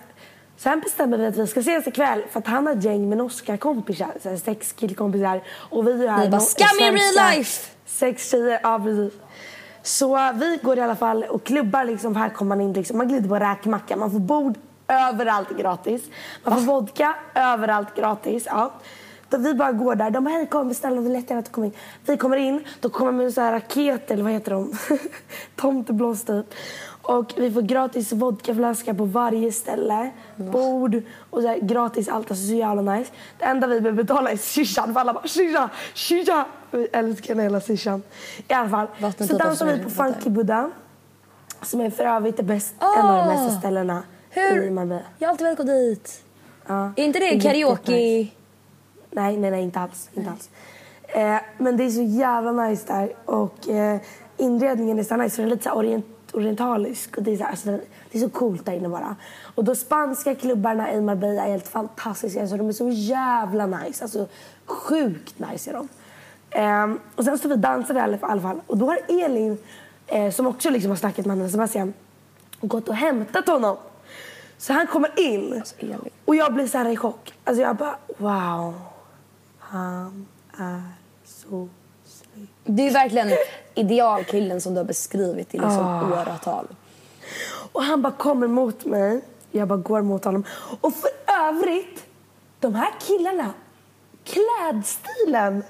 Sen 0.57 0.81
bestämde 0.81 1.17
vi 1.17 1.27
att 1.27 1.37
vi 1.37 1.47
ska 1.47 1.61
ses 1.61 1.87
ikväll 1.87 2.23
för 2.31 2.39
att 2.39 2.47
han 2.47 2.67
har 2.67 2.77
ett 2.77 2.85
gäng 2.85 3.09
med 3.09 3.19
norska 3.19 3.57
kompisar. 3.57 4.13
Så 4.23 4.29
här, 4.29 4.37
sex 4.37 4.73
killkompisar. 4.73 5.43
Och 5.49 5.87
vi 5.87 6.05
är 6.05 6.09
här 6.09 6.25
Ni 6.25 6.31
bara, 6.31 6.41
"Scam 6.41 6.79
in 6.81 6.93
real 6.93 7.31
life!" 7.37 7.71
Sex 7.87 8.31
tjejer, 8.31 8.61
ja 8.63 8.81
precis. 8.85 9.13
Så 9.83 10.33
vi 10.35 10.59
går 10.63 10.79
i 10.79 10.81
alla 10.81 10.97
fall 10.97 11.25
och 11.25 11.45
klubbar 11.45 11.85
liksom. 11.85 12.17
Här 12.17 12.29
kommer 12.29 12.49
man 12.49 12.61
in 12.61 12.73
liksom. 12.73 12.99
Man 12.99 13.09
glider 13.09 13.29
på 13.29 13.37
räkmacka. 13.37 13.97
Man 13.97 14.11
får 14.11 14.19
bord 14.19 14.59
överallt 14.89 15.59
gratis. 15.59 16.03
Man 16.45 16.55
får 16.55 16.63
vodka 16.63 17.15
överallt 17.35 17.97
gratis. 17.97 18.47
Ja. 18.47 18.73
Då 19.29 19.39
vi 19.39 19.55
bara 19.55 19.73
går 19.73 19.95
där. 19.95 20.11
De 20.11 20.25
bara, 20.25 20.31
hej 20.31 20.47
kom 20.47 20.75
snälla 20.75 21.01
vi 21.01 21.09
lätt 21.09 21.31
att 21.31 21.53
komma 21.53 21.67
in. 21.67 21.73
Vi 22.07 22.17
kommer 22.17 22.37
in. 22.37 22.65
Då 22.81 22.91
kommer 22.91 23.13
med 23.13 23.27
en 23.27 23.33
sån 23.33 23.45
här 23.45 23.53
raket 23.53 24.11
eller 24.11 24.23
vad 24.23 24.33
heter 24.33 24.51
de? 24.51 24.73
Tomteblås 25.57 26.25
typ. 26.25 26.47
Och 27.07 27.35
vi 27.37 27.51
får 27.51 27.63
gratis 27.63 28.13
vodkaflaska 28.13 28.95
på 28.95 29.05
varje 29.05 29.53
ställe. 29.53 30.11
Bord 30.37 31.03
och 31.31 31.43
så 31.43 31.49
här, 31.49 31.59
gratis 31.59 32.09
allt. 32.09 32.31
Alltså 32.31 32.47
så 32.47 32.55
jävla 32.55 32.95
nice. 32.95 33.11
Det 33.39 33.45
enda 33.45 33.67
vi 33.67 33.81
behöver 33.81 34.03
betala 34.03 34.31
är 34.31 34.37
shishan. 34.37 34.93
För 34.93 35.01
alla 35.01 35.13
bara 35.13 35.29
shisha, 35.29 35.71
shisha. 35.95 36.45
Vi 36.71 36.89
älskar 36.93 37.35
den 37.35 37.43
hela 37.43 37.61
shishan. 37.61 38.03
I 38.49 38.53
alla 38.53 38.69
fall. 38.69 38.87
Vattnet 39.01 39.31
så 39.31 39.39
dansar 39.39 39.67
vi 39.67 39.79
på. 39.79 39.91
Funky 39.91 40.31
Buddha. 40.31 40.71
Som 41.63 41.81
är 41.81 41.91
för 41.91 42.05
övrigt 42.05 42.37
det 42.37 42.43
bäst, 42.43 42.75
en 42.81 43.07
av 43.07 43.27
de 43.27 43.35
bästa 43.35 43.59
ställena 43.59 44.03
i 44.35 44.41
Hur? 44.41 44.71
Marbella. 44.71 45.01
Jag 45.19 45.29
har 45.29 45.33
alltid 45.33 45.45
velat 45.45 45.59
gå 45.59 45.65
dit. 45.65 46.23
Ja. 46.67 46.93
Är 46.97 47.05
inte 47.05 47.19
det 47.19 47.41
karaoke? 47.41 47.93
jättenice. 47.93 48.31
Nej, 49.11 49.37
nej, 49.37 49.51
nej, 49.51 49.63
inte 49.63 49.81
alls. 49.81 50.11
Inte 50.15 50.31
alls. 50.31 50.51
Eh, 51.09 51.37
men 51.59 51.77
det 51.77 51.85
är 51.85 51.91
så 51.91 52.03
jävla 52.03 52.53
nice 52.53 52.85
där. 52.87 53.13
Och 53.25 53.69
eh, 53.69 54.01
inredningen 54.37 54.99
är 54.99 55.03
så 55.03 55.17
nice, 55.17 55.37
för 55.37 55.43
den 55.43 55.53
är 55.53 55.55
lite 55.57 55.69
så 55.69 55.75
orient, 55.75 56.07
orientalisk. 56.37 57.17
Och 57.17 57.23
det, 57.23 57.33
är 57.33 57.37
så 57.37 57.43
här, 57.43 57.51
alltså, 57.51 57.79
det 58.11 58.19
är 58.19 58.23
så 58.23 58.29
coolt 58.29 58.67
där 58.67 58.73
inne 58.73 58.89
bara. 58.89 59.17
Och 59.55 59.65
de 59.65 59.77
spanska 59.77 60.35
klubbarna 60.35 60.93
i 60.93 61.01
Marbella 61.01 61.47
är 61.47 61.51
helt 61.51 61.69
fantastiska. 61.69 62.41
Alltså, 62.41 62.57
de 62.57 62.69
är 62.69 62.73
så 62.73 62.89
jävla 62.89 63.67
nice. 63.67 64.05
Alltså, 64.05 64.27
sjukt 64.67 65.39
nice 65.39 65.71
är 65.71 65.75
de. 65.75 65.89
Eh, 66.51 66.97
och 67.17 67.25
sen 67.25 67.39
står 67.39 67.49
vi 67.49 67.57
där 67.57 67.97
i 67.97 68.01
alla 68.01 68.19
fall. 68.19 68.61
Och 68.67 68.79
då 68.79 68.87
har 68.87 68.99
Elin, 69.09 69.59
eh, 70.07 70.31
som 70.31 70.47
också 70.47 70.71
liksom 70.71 70.91
har 70.91 70.97
snackat 70.97 71.27
med 71.27 71.51
Sebastian, 71.51 71.95
gått 72.61 72.89
och 72.89 72.95
hämtat 72.95 73.47
honom. 73.47 73.77
Så 74.59 74.73
han 74.73 74.87
kommer 74.87 75.21
in. 75.21 75.63
Elin. 75.79 75.99
Och 76.25 76.37
jag 76.37 76.55
blir 76.55 76.67
så 76.67 76.79
här 76.79 76.89
i 76.89 76.97
chock. 76.97 77.35
Alltså 77.45 77.63
jag 77.63 77.77
bara, 77.77 77.97
wow. 78.19 78.75
Han 79.59 80.27
är 80.59 80.83
så. 81.25 81.69
Det 82.67 82.87
är 82.89 82.93
verkligen 82.93 83.31
idealkillen 83.75 84.61
som 84.61 84.75
du 84.75 84.81
har 84.81 84.85
beskrivit 84.85 85.55
i 85.55 85.59
liksom 85.59 85.87
Ah. 85.87 86.21
åratal. 86.23 86.67
Och 87.73 87.83
han 87.83 88.03
bara 88.03 88.13
kommer 88.13 88.47
mot 88.47 88.85
mig. 88.85 89.21
Jag 89.51 89.69
bara 89.69 89.79
går 89.79 90.03
mot 90.03 90.25
honom. 90.25 90.45
Och 90.81 90.95
för 90.95 91.11
övrigt, 91.49 92.05
de 92.61 92.75
här 92.75 92.89
killarna, 93.01 93.53
klädstilen. 94.25 95.65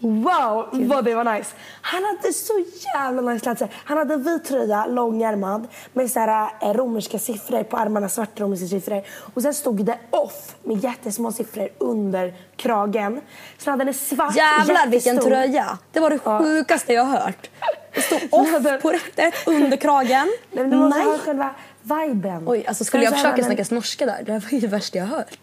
Wow, 0.00 0.68
vad 0.72 1.04
det 1.04 1.14
var 1.14 1.24
nice. 1.38 1.54
Han 1.80 2.04
hade 2.04 2.32
så 2.32 2.52
jävla 2.94 3.22
nice 3.32 3.42
klädsel. 3.42 3.68
Han 3.84 3.98
hade 3.98 4.16
vit 4.16 4.44
tröja, 4.44 4.86
långärmad 4.86 5.68
med 5.92 6.10
så 6.10 6.20
här, 6.20 6.50
eh, 6.60 6.72
romerska 6.74 7.18
siffror 7.18 7.62
på 7.62 7.76
armarna, 7.76 8.08
svarta 8.08 8.42
romerska 8.44 8.66
siffror. 8.66 9.02
Och 9.34 9.42
sen 9.42 9.54
stod 9.54 9.84
det 9.84 9.98
off 10.10 10.56
med 10.62 10.84
jättesmå 10.84 11.32
siffror 11.32 11.68
under 11.78 12.34
kragen. 12.56 13.20
Sen 13.58 13.70
hade 13.70 13.80
han 13.80 13.88
en 13.88 13.94
svart, 13.94 14.36
Jävlar 14.36 14.86
vilken 14.86 15.16
jättestor- 15.16 15.28
tröja! 15.28 15.78
Det 15.92 16.00
var 16.00 16.10
det 16.10 16.18
Ja. 16.24 16.38
sjukaste 16.38 16.92
jag 16.92 17.04
har 17.04 17.18
hört. 17.18 17.50
Det 17.94 18.02
stod 18.02 18.18
off 18.30 18.82
på 18.82 18.90
rätt 19.16 19.34
under 19.46 19.76
kragen. 19.76 20.26
Nej, 20.52 20.64
men 20.64 20.70
du 20.70 20.76
måste 20.76 20.98
Nej. 20.98 21.08
ha 21.08 21.18
själva 21.18 21.50
viben. 21.82 22.42
Oj, 22.46 22.64
alltså 22.66 22.84
skulle 22.84 23.02
Sen 23.06 23.12
jag 23.12 23.20
försöka 23.22 23.42
en- 23.52 23.56
snacka 23.56 23.74
norska 23.74 24.06
där? 24.06 24.22
Det 24.26 24.32
här 24.32 24.40
var 24.40 24.50
ju 24.50 24.60
det 24.60 24.66
värsta 24.66 24.98
jag 24.98 25.04
har 25.06 25.16
hört. 25.16 25.38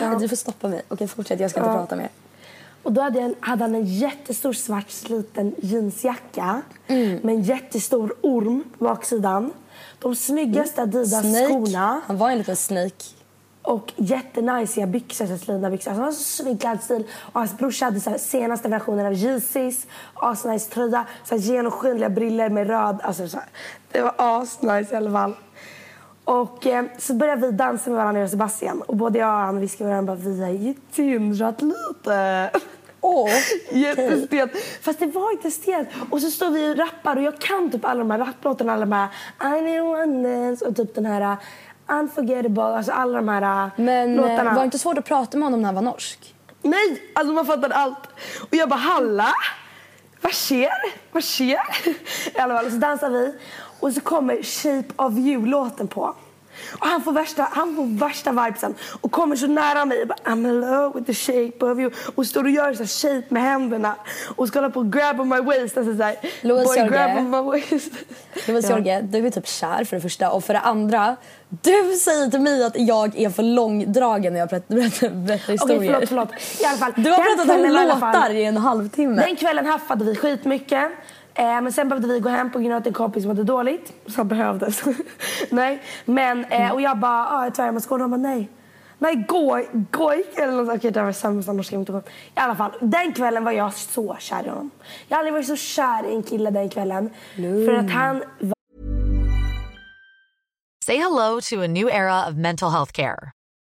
Ja. 0.00 0.18
Du 0.20 0.28
får 0.28 0.36
stoppa 0.36 0.68
mig. 0.68 0.82
Okej, 0.88 1.08
fortsätt. 1.08 1.40
Jag 1.40 1.50
ska 1.50 1.60
inte 1.60 1.70
Ja. 1.70 1.76
prata 1.78 1.96
mer. 1.96 2.08
Och 2.86 2.92
då 2.92 3.00
hade, 3.00 3.22
han, 3.22 3.34
hade 3.40 3.64
han 3.64 3.74
en 3.74 3.84
jättestor 3.84 4.52
svart 4.52 4.90
sliten 4.90 5.54
jeansjacka 5.58 6.62
Mm. 6.86 7.18
med 7.22 7.34
en 7.34 7.42
jättestor 7.42 8.14
orm 8.22 8.64
på 8.78 8.84
baksidan. 8.84 9.52
De 9.98 10.14
snyggaste 10.16 10.82
Adidas-skorna 10.82 12.00
Han 12.06 12.18
var 12.18 12.30
en 12.30 12.38
liten 12.38 12.56
snake. 12.56 13.04
och 13.62 13.92
jättenajsiga 13.96 14.86
byxor, 14.86 15.26
slitna 15.26 15.70
byxor. 15.70 15.90
Alltså, 15.90 15.90
han 15.90 16.04
har 16.04 16.12
så 16.12 16.22
snygg 16.42 16.60
klädstil. 16.60 17.04
Och 17.14 17.40
hans 17.40 17.58
brorsa 17.58 17.84
hade 17.84 18.00
så 18.00 18.14
senaste 18.18 18.68
versionen 18.68 19.06
av 19.06 19.12
Yeezys, 19.12 19.86
asnice 20.14 20.70
tröja, 20.70 21.06
så 21.24 21.36
genomskinliga 21.36 22.08
briller 22.10 22.48
med 22.50 22.66
röd. 22.66 22.98
Alltså, 23.02 23.28
så 23.28 23.36
här, 23.36 23.46
det 23.92 24.00
var 24.02 24.14
asnice 24.16 24.92
i 24.92 24.96
alla 24.96 25.10
fall. 25.10 25.34
Och 26.24 26.66
eh, 26.66 26.84
så 26.98 27.14
började 27.14 27.46
vi 27.46 27.52
dansa 27.52 27.90
med 27.90 27.96
varandra, 27.98 28.20
jag 28.20 28.24
och 28.26 28.30
Sebastian. 28.30 28.82
Och 28.82 28.96
både 28.96 29.18
jag 29.18 29.28
och 29.28 29.34
han 29.46 29.60
viskade 29.60 29.90
varandra 29.90 30.14
bara, 30.16 30.22
vi 30.30 30.42
har 30.42 30.50
ju 30.50 30.74
tindrat 30.92 31.62
lite. 31.62 32.50
Åh, 33.00 33.30
Jättestelt. 33.70 34.52
Fast 34.82 34.98
det 34.98 35.06
var 35.06 35.32
inte 35.32 35.50
stelt. 35.50 35.88
Och 36.10 36.20
så 36.20 36.30
står 36.30 36.50
vi 36.50 36.72
och 36.72 36.76
rappar 36.76 37.16
och 37.16 37.22
jag 37.22 37.38
kan 37.40 37.70
typ 37.70 37.84
alla 37.84 37.98
de 37.98 38.10
här 38.10 38.18
rapplåtarna. 38.18 38.72
Alla 38.72 38.86
de 38.86 38.92
här 38.92 39.08
I 39.58 39.62
need 39.62 39.82
one 39.82 40.28
dance 40.28 40.64
och 40.64 40.76
typ 40.76 40.94
den 40.94 41.06
här 41.06 41.32
uh, 41.32 41.38
Unforgettable. 41.88 42.62
Alltså 42.62 42.92
alla 42.92 43.16
de 43.16 43.28
här 43.28 43.66
uh, 43.66 43.72
Men 43.76 44.10
eh, 44.10 44.16
låtarna. 44.16 44.50
var 44.50 44.58
det 44.58 44.64
inte 44.64 44.78
svårt 44.78 44.98
att 44.98 45.04
prata 45.04 45.38
med 45.38 45.46
honom 45.46 45.62
när 45.62 45.66
han 45.66 45.74
var 45.74 45.82
norsk? 45.82 46.34
Nej, 46.62 47.02
alltså 47.12 47.32
man 47.32 47.46
fattade 47.46 47.74
allt. 47.74 48.08
Och 48.40 48.54
jag 48.56 48.68
bara, 48.68 48.80
halla? 48.80 49.28
Vad 50.20 50.32
sker? 50.32 51.12
Vad 51.12 51.24
sker? 51.24 51.60
I 52.36 52.38
alla 52.38 52.56
fall, 52.56 52.70
så 52.70 52.76
dansar 52.76 53.10
vi. 53.10 53.34
Och 53.80 53.92
så 53.92 54.00
kommer 54.00 54.42
Shape 54.42 54.94
of 54.96 55.18
You-låten 55.18 55.88
på. 55.88 56.14
Och 56.72 56.86
han 56.86 57.02
får 57.02 57.12
värsta, 57.12 57.48
han 57.52 57.76
får 57.76 57.98
värsta 58.06 58.30
vibesen 58.32 58.74
och 59.00 59.10
kommer 59.12 59.36
så 59.36 59.46
nära 59.46 59.84
mig 59.84 60.02
och 60.02 60.08
bara 60.08 60.18
I'm 60.24 60.48
in 60.48 60.60
love 60.60 60.92
with 60.94 61.06
the 61.06 61.14
shape 61.14 61.64
of 61.66 61.78
you 61.78 61.90
och 62.14 62.26
står 62.26 62.44
och 62.44 62.50
gör 62.50 62.72
så 62.74 62.78
här 62.82 62.86
shape 63.20 63.34
med 63.34 63.42
händerna 63.42 63.94
och 64.36 64.48
ska 64.48 64.58
hålla 64.58 64.70
på 64.70 64.80
och 64.80 64.92
grab 64.92 65.20
on 65.20 65.28
my 65.28 65.40
waist. 65.40 65.76
Alltså 65.76 65.96
så 65.96 66.02
här, 66.02 66.16
boy 66.42 66.52
Jorge. 66.78 66.88
grab 66.88 67.18
on 67.18 67.30
my 67.30 67.38
waist. 67.60 67.92
Louise 68.46 68.68
Ja. 68.72 68.76
Jorge, 68.78 69.00
du 69.02 69.26
är 69.26 69.30
typ 69.30 69.48
kär 69.48 69.84
för 69.84 69.96
det 69.96 70.02
första. 70.02 70.30
Och 70.30 70.44
för 70.44 70.54
det 70.54 70.60
andra, 70.60 71.16
du 71.48 71.92
säger 72.00 72.30
till 72.30 72.40
mig 72.40 72.64
att 72.64 72.72
jag 72.78 73.18
är 73.20 73.30
för 73.30 73.42
långdragen 73.42 74.32
när 74.32 74.40
jag 74.40 74.48
berättar, 74.48 74.74
berättar, 74.74 75.08
berättar 75.10 75.54
Okej, 75.54 75.76
historier. 75.76 76.06
förlåt, 76.06 76.28
förlåt. 76.30 76.60
I 76.60 76.64
alla 76.64 76.76
fall, 76.78 76.92
Du 76.96 77.10
har 77.10 77.18
pratat 77.36 77.56
om 77.56 77.64
låtar 77.88 78.30
i 78.34 78.44
en 78.44 78.56
halvtimme. 78.56 79.22
Den 79.26 79.36
kvällen 79.36 79.66
haffade 79.66 80.04
vi 80.04 80.16
skitmycket. 80.16 80.90
Eh, 81.38 81.60
men 81.60 81.72
sen 81.72 81.88
behövde 81.88 82.08
vi 82.08 82.20
gå 82.20 82.28
hem 82.28 82.52
på 82.52 82.58
grund 82.58 82.72
av 82.72 82.78
att 82.78 82.86
en 82.86 82.92
kompis 82.92 83.26
mådde 83.26 83.44
dåligt. 83.44 83.92
Som 84.06 84.28
behövdes. 84.28 84.82
nej. 85.50 85.82
Men, 86.04 86.44
eh, 86.44 86.72
och 86.72 86.80
jag 86.80 86.98
bara, 86.98 87.28
ah, 87.28 87.44
jag 87.44 87.54
tar 87.54 87.64
hem 87.64 87.80
Skåne. 87.80 88.04
Och 88.04 88.10
han 88.10 88.22
bara, 88.22 88.30
nej. 88.30 88.50
Nej, 88.98 89.24
gå, 89.28 89.62
gå 89.90 90.12
Eller 90.36 90.52
något. 90.52 90.76
Okej, 90.76 90.90
det 90.90 91.02
var 91.02 91.12
sämsta 91.12 91.52
norska 91.52 91.76
imitation. 91.76 92.02
I 92.36 92.40
alla 92.40 92.54
fall, 92.54 92.72
den 92.80 93.12
kvällen 93.12 93.44
var 93.44 93.52
jag 93.52 93.74
så 93.74 94.16
kär 94.18 94.44
i 94.44 94.48
honom. 94.48 94.70
Jag 95.08 95.16
har 95.16 95.18
aldrig 95.18 95.32
varit 95.32 95.46
så 95.46 95.56
kär 95.56 96.06
i 96.10 96.14
en 96.14 96.22
kille 96.22 96.50
den 96.50 96.68
kvällen. 96.68 97.10
För 97.34 97.72
att 97.72 97.90
han 97.90 98.22
Say 100.86 100.96
hello 100.96 101.40
to 101.40 101.62
a 101.62 101.66
new 101.66 101.88
era 101.88 102.28
of 102.28 102.34
mental 102.34 102.70
health 102.70 102.92
care. 102.92 103.35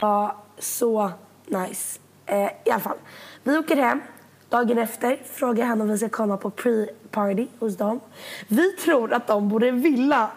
Ja, 0.00 0.36
så 0.58 1.10
nice. 1.46 2.00
Eh, 2.26 2.50
I 2.64 2.70
alla 2.70 2.80
fall. 2.80 2.96
Vi 3.42 3.58
åker 3.58 3.76
hem. 3.76 4.00
Dagen 4.48 4.78
efter 4.78 5.18
frågar 5.24 5.66
han 5.66 5.80
om 5.80 5.88
vi 5.88 5.98
ska 5.98 6.08
komma 6.08 6.36
på 6.36 6.50
pre-party 6.50 7.46
hos 7.58 7.76
dem. 7.76 8.00
Vi 8.48 8.72
tror 8.72 9.12
att 9.12 9.26
de 9.26 9.48
bor 9.48 9.64
i 9.64 9.68
en 9.68 9.80
villa 9.80 10.30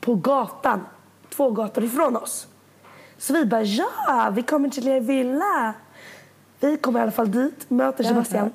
på 0.00 0.14
gatan, 0.14 0.80
två 1.28 1.50
gator 1.50 1.84
ifrån 1.84 2.16
oss. 2.16 2.46
Så 3.18 3.32
vi 3.32 3.44
bara 3.44 3.62
ja, 3.62 4.32
vi 4.34 4.42
kommer 4.42 4.68
till 4.68 4.88
er 4.88 5.00
villa. 5.00 5.74
Vi 6.60 6.76
kommer 6.76 7.00
i 7.00 7.02
alla 7.02 7.12
fall 7.12 7.30
dit, 7.30 7.70
möter 7.70 8.04
Sebastian. 8.04 8.50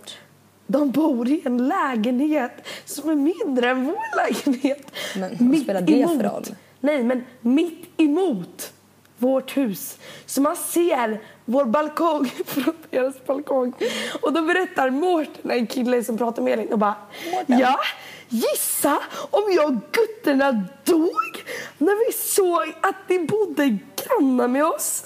De 0.68 0.92
bor 0.92 1.28
i 1.28 1.42
en 1.46 1.68
lägenhet 1.68 2.68
som 2.86 3.10
är 3.10 3.16
mindre 3.16 3.70
än 3.70 3.86
vår 3.86 4.16
lägenhet. 4.28 4.92
Men 5.16 5.50
vad 5.50 5.60
spelar 5.60 5.82
det 5.82 6.08
för 6.08 6.30
roll? 6.30 6.46
Nej, 6.80 7.04
men 7.04 7.24
mitt 7.42 8.02
emot 8.02 8.74
vårt 9.22 9.58
hus. 9.58 9.98
Så 10.26 10.42
man 10.42 10.56
ser 10.56 11.22
vår 11.46 11.66
balkong 11.66 12.26
från 12.46 12.74
deras 12.90 13.26
balkong. 13.26 13.74
Och 14.22 14.34
då 14.34 14.42
berättar 14.42 14.90
Mårten, 14.90 15.52
en 15.52 15.68
kille 15.68 16.04
som 16.04 16.18
pratar 16.18 16.42
med 16.42 16.54
Elin, 16.54 16.74
och 16.74 16.80
bara 16.80 16.96
Ja, 17.48 17.76
gissa 18.30 19.00
om 19.30 19.44
jag 19.56 19.66
och 19.66 19.76
gutterna 19.92 20.52
dog 20.86 21.44
när 21.78 22.08
vi 22.08 22.14
såg 22.14 22.74
att 22.82 22.96
de 23.08 23.26
bodde 23.26 23.78
grannar 23.96 24.48
med 24.48 24.66
oss. 24.66 25.04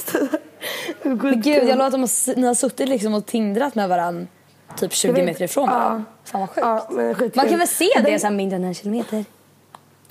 Men 1.03 1.41
gud, 1.41 1.63
jag 1.69 1.77
låter 1.77 2.03
att 2.31 2.37
ni 2.37 2.47
har 2.47 2.53
suttit 2.53 2.89
liksom 2.89 3.13
och 3.13 3.25
tindrat 3.25 3.75
med 3.75 3.89
varandra 3.89 4.27
typ 4.77 4.93
20 4.93 5.07
Jag 5.07 5.13
vet. 5.15 5.25
meter 5.25 5.43
ifrån 5.45 5.69
Ja. 5.71 5.77
varandra. 5.79 6.03
Fan 6.23 6.39
vad 6.39 6.49
sjukt. 7.17 7.35
Ja. 7.35 7.41
Man 7.41 7.49
kan 7.49 7.59
väl 7.59 7.67
se 7.67 7.89
det 7.95 8.01
Den- 8.01 8.19
så 8.19 8.27
här 8.27 8.33
mindre 8.33 8.55
än 8.55 8.63
en 8.63 8.73
kilometer? 8.73 9.25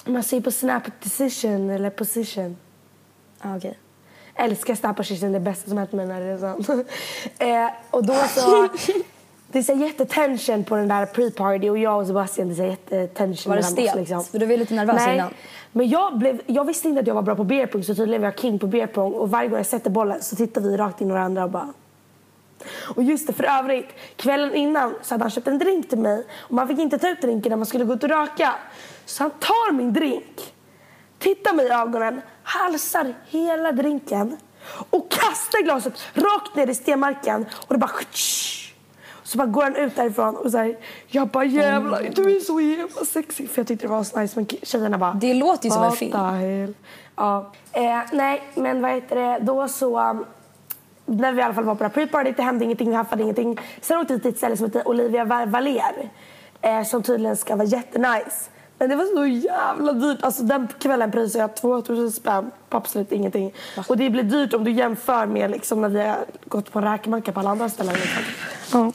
Man 0.05 0.23
ser 0.23 0.41
på 0.41 0.51
Snap 0.51 0.83
decision 1.03 1.71
eller 1.71 1.91
position. 1.91 2.57
Ah, 3.41 3.57
okej. 3.57 3.79
Älskar 4.35 4.93
position, 4.93 5.33
det 5.33 5.41
bästa 5.41 5.69
som 5.69 5.79
hänt 5.79 5.93
mig 5.93 6.07
den 6.07 6.15
här 6.15 6.23
resan. 6.23 6.65
eh, 7.39 7.71
och 7.91 8.07
då 8.07 8.15
så... 8.15 8.69
Det 9.47 9.59
är 9.59 9.63
så 9.63 9.73
jättetension 9.73 10.65
på 10.65 10.77
den 10.77 10.89
där 10.89 11.07
pre-party 11.07 11.71
och 11.71 11.79
jag 11.79 12.01
och 12.01 12.07
Sebastian, 12.07 12.49
det 12.49 12.55
är 12.55 12.57
så 12.57 12.65
jättetension 12.65 13.51
Var 13.51 13.57
det 13.57 13.63
stelt? 13.63 13.95
liksom. 13.95 14.25
För 14.25 14.39
du 14.39 14.47
var 14.47 14.57
lite 14.57 14.75
nervös 14.75 15.03
Nej, 15.07 15.15
innan. 15.15 15.35
men 15.73 15.89
jag, 15.89 16.19
blev, 16.19 16.41
jag 16.47 16.65
visste 16.65 16.89
inte 16.89 17.01
att 17.01 17.07
jag 17.07 17.15
var 17.15 17.23
bra 17.23 17.35
på 17.35 17.45
beer 17.45 17.67
pong 17.67 17.83
så 17.83 17.95
tydligen 17.95 18.23
var 18.23 18.29
jag 18.29 18.41
king 18.41 18.59
på 18.59 18.67
beer 18.67 18.87
pong 18.87 19.13
och 19.13 19.31
varje 19.31 19.49
gång 19.49 19.57
jag 19.57 19.67
sätter 19.67 19.91
bollen 19.91 20.23
så 20.23 20.37
tittar 20.37 20.61
vi 20.61 20.77
rakt 20.77 21.01
in 21.01 21.09
i 21.09 21.13
varandra 21.13 21.45
och 21.45 21.51
bara 21.51 21.73
och 22.97 23.03
just 23.03 23.27
det, 23.27 23.33
för 23.33 23.45
övrigt, 23.45 23.89
kvällen 24.17 24.55
innan 24.55 24.95
så 25.03 25.15
hade 25.15 25.25
han 25.25 25.31
köpt 25.31 25.47
en 25.47 25.59
drink 25.59 25.89
till 25.89 25.99
mig 25.99 26.27
och 26.39 26.53
man 26.53 26.69
fick 26.69 26.79
inte 26.79 26.99
ta 26.99 27.09
ut 27.09 27.21
drinken 27.23 27.51
när 27.51 27.57
man 27.57 27.67
skulle 27.67 27.85
gå 27.85 27.95
ut 27.95 28.03
och 28.03 28.09
röka. 28.09 28.55
Så 29.07 29.25
han 29.25 29.31
tar 29.31 29.73
min 29.73 29.93
drink, 29.93 30.54
tittar 31.25 31.55
mig 31.55 31.67
i 31.67 31.71
ögonen, 31.71 32.21
halsar 32.43 33.15
hela 33.29 33.73
drinken 33.73 34.37
och 34.91 35.11
kastar 35.11 35.63
glaset 35.65 35.93
rakt 36.15 36.57
ner 36.57 36.71
i 36.71 36.75
stenmarken 36.75 37.47
och 37.67 37.75
det 37.75 37.79
bara 37.79 37.91
så 39.23 39.39
bara 39.39 39.47
går 39.47 39.63
han 39.63 39.77
ut 39.77 39.97
därifrån 39.97 40.37
och 40.37 40.51
säger 40.51 40.77
jag 41.09 41.29
bara 41.29 41.45
jävlar 41.45 42.11
du 42.15 42.37
är 42.37 42.41
så 42.41 42.61
jävla 42.61 43.05
sexig 43.05 43.51
för 43.51 43.59
jag 43.61 43.67
tyckte 43.67 43.87
det 43.87 43.91
var 43.91 44.05
så 44.05 44.19
nice 44.21 44.33
men 44.37 44.47
tjejerna 44.63 44.99
bara 44.99 45.13
Det 45.13 45.35
låter 45.35 45.65
ju 45.65 45.71
som 45.71 45.83
en 45.83 45.89
"What 45.89 45.99
film." 45.99 46.13
the 46.13 46.19
hell?" 46.19 46.75
Ja. 47.17 47.53
Eh, 47.73 47.99
nej 48.13 48.43
men 48.55 48.83
vad 48.83 48.91
heter 48.91 49.17
det 49.17 49.39
då 49.43 49.69
så 49.69 50.01
um, 50.11 50.25
när 51.07 51.33
vi 51.33 51.41
i 51.41 51.43
alla 51.45 51.55
fall 51.55 51.65
var 51.65 51.75
på 51.75 51.85
det 51.85 51.91
här 51.95 52.07
pre-party, 52.07 52.35
det 52.37 52.43
hände 52.43 52.65
ingenting, 52.65 52.89
vi 52.91 52.95
haffade 52.95 53.23
ingenting. 53.23 53.59
Sen 53.81 53.99
åkte 53.99 54.15
vi 54.15 54.21
till 54.21 54.31
ett 54.31 54.37
ställe 54.39 54.57
som 54.57 54.67
heter 54.67 54.89
Olivia 54.89 55.25
Va- 55.25 55.47
Valer 55.47 56.11
eh, 56.63 56.83
som 56.85 57.03
tydligen 57.03 57.37
ska 57.37 57.57
vara 57.57 57.67
jättenice. 57.69 58.51
Men 58.79 58.89
det 58.89 58.97
var 58.97 59.05
så 59.05 59.27
jävla 59.27 59.93
dyrt. 59.93 60.19
Alltså 60.23 60.43
den 60.43 60.69
kvällen 60.79 61.11
prisade 61.11 61.43
jag 61.43 61.57
2000 61.57 62.13
spänn 62.13 62.51
på 62.69 62.77
absolut 62.77 63.13
ingenting. 63.13 63.55
Och 63.89 63.97
det 63.97 64.11
blir 64.11 64.23
dyrt 64.23 64.55
om 64.55 64.65
du 64.65 64.71
jämför 64.71 65.27
med 65.27 65.51
liksom 65.51 65.81
när 65.81 65.89
vi 65.89 66.01
har 66.01 66.17
gått 66.45 66.73
på 66.73 66.81
räkmacka 66.81 67.33
på 67.33 67.41
alla 67.41 67.51
andra 67.51 67.69
ställen. 67.69 67.95
Liksom. 67.95 68.23
Ja. 68.73 68.93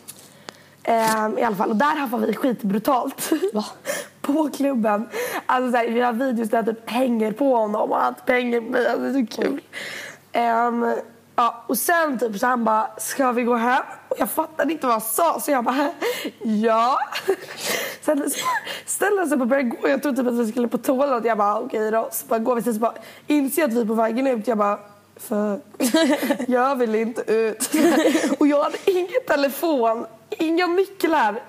Ehm, 0.83 1.37
I 1.37 1.43
alla 1.43 1.55
fall, 1.55 1.69
och 1.69 1.75
där 1.75 1.95
haffade 1.95 2.27
vi 2.27 2.33
skitbrutalt. 2.33 3.31
Va? 3.53 3.65
på 4.21 4.49
klubben. 4.49 5.09
Alltså 5.45 5.71
såhär, 5.71 5.87
vi 5.87 6.01
har 6.01 6.13
videos 6.13 6.49
där 6.49 6.57
jag 6.57 6.65
typ 6.65 6.89
hänger 6.89 7.31
på 7.31 7.55
honom 7.55 7.91
och 7.91 7.97
han 7.97 8.15
hänger 8.27 8.61
på 8.61 8.71
mig. 8.71 8.87
Alltså, 8.87 9.01
det 9.01 9.19
är 9.19 9.25
så 9.25 9.41
kul. 9.41 9.61
Ehm, 10.31 10.95
ja, 11.39 11.63
och 11.67 11.77
sen 11.77 12.19
typ 12.19 12.39
så 12.39 12.47
han 12.47 12.63
bara, 12.63 12.89
ska 12.97 13.31
vi 13.31 13.43
gå 13.43 13.55
hem? 13.55 13.83
Och 14.09 14.15
jag 14.19 14.29
fattade 14.29 14.73
inte 14.73 14.87
vad 14.87 14.93
han 14.93 15.01
sa 15.01 15.39
så 15.39 15.51
jag 15.51 15.63
bara, 15.63 15.91
ja. 16.41 16.97
Sen 18.01 18.29
ställde 18.85 19.21
han 19.21 19.27
sig 19.29 19.35
upp 19.35 19.41
och 19.41 19.47
började 19.47 19.69
gå. 19.69 19.89
Jag 19.89 20.01
trodde 20.01 20.17
typ 20.17 20.27
att 20.27 20.39
vi 20.39 20.51
skulle 20.51 20.67
på 20.67 20.77
toa. 20.77 21.21
Jag 21.23 21.37
bara, 21.37 21.59
okej 21.59 21.91
då. 21.91 22.09
Så 22.11 22.25
bara 22.25 22.39
går 22.39 22.55
vi. 22.55 22.61
Sen 22.61 22.73
så 22.73 22.79
bara 22.79 22.93
inser 23.27 23.61
jag 23.61 23.69
att 23.69 23.75
vi 23.75 23.81
är 23.81 23.85
på 23.85 23.93
vägen 23.93 24.27
ut. 24.27 24.47
Jag 24.47 24.57
bara, 24.57 24.79
fuck. 25.15 25.61
Jag 26.47 26.75
vill 26.75 26.95
inte 26.95 27.33
ut. 27.33 27.69
och 28.39 28.47
jag 28.47 28.63
hade 28.63 28.77
ingen 28.85 29.21
telefon, 29.27 30.05
inga 30.29 30.67
nycklar 30.67 31.43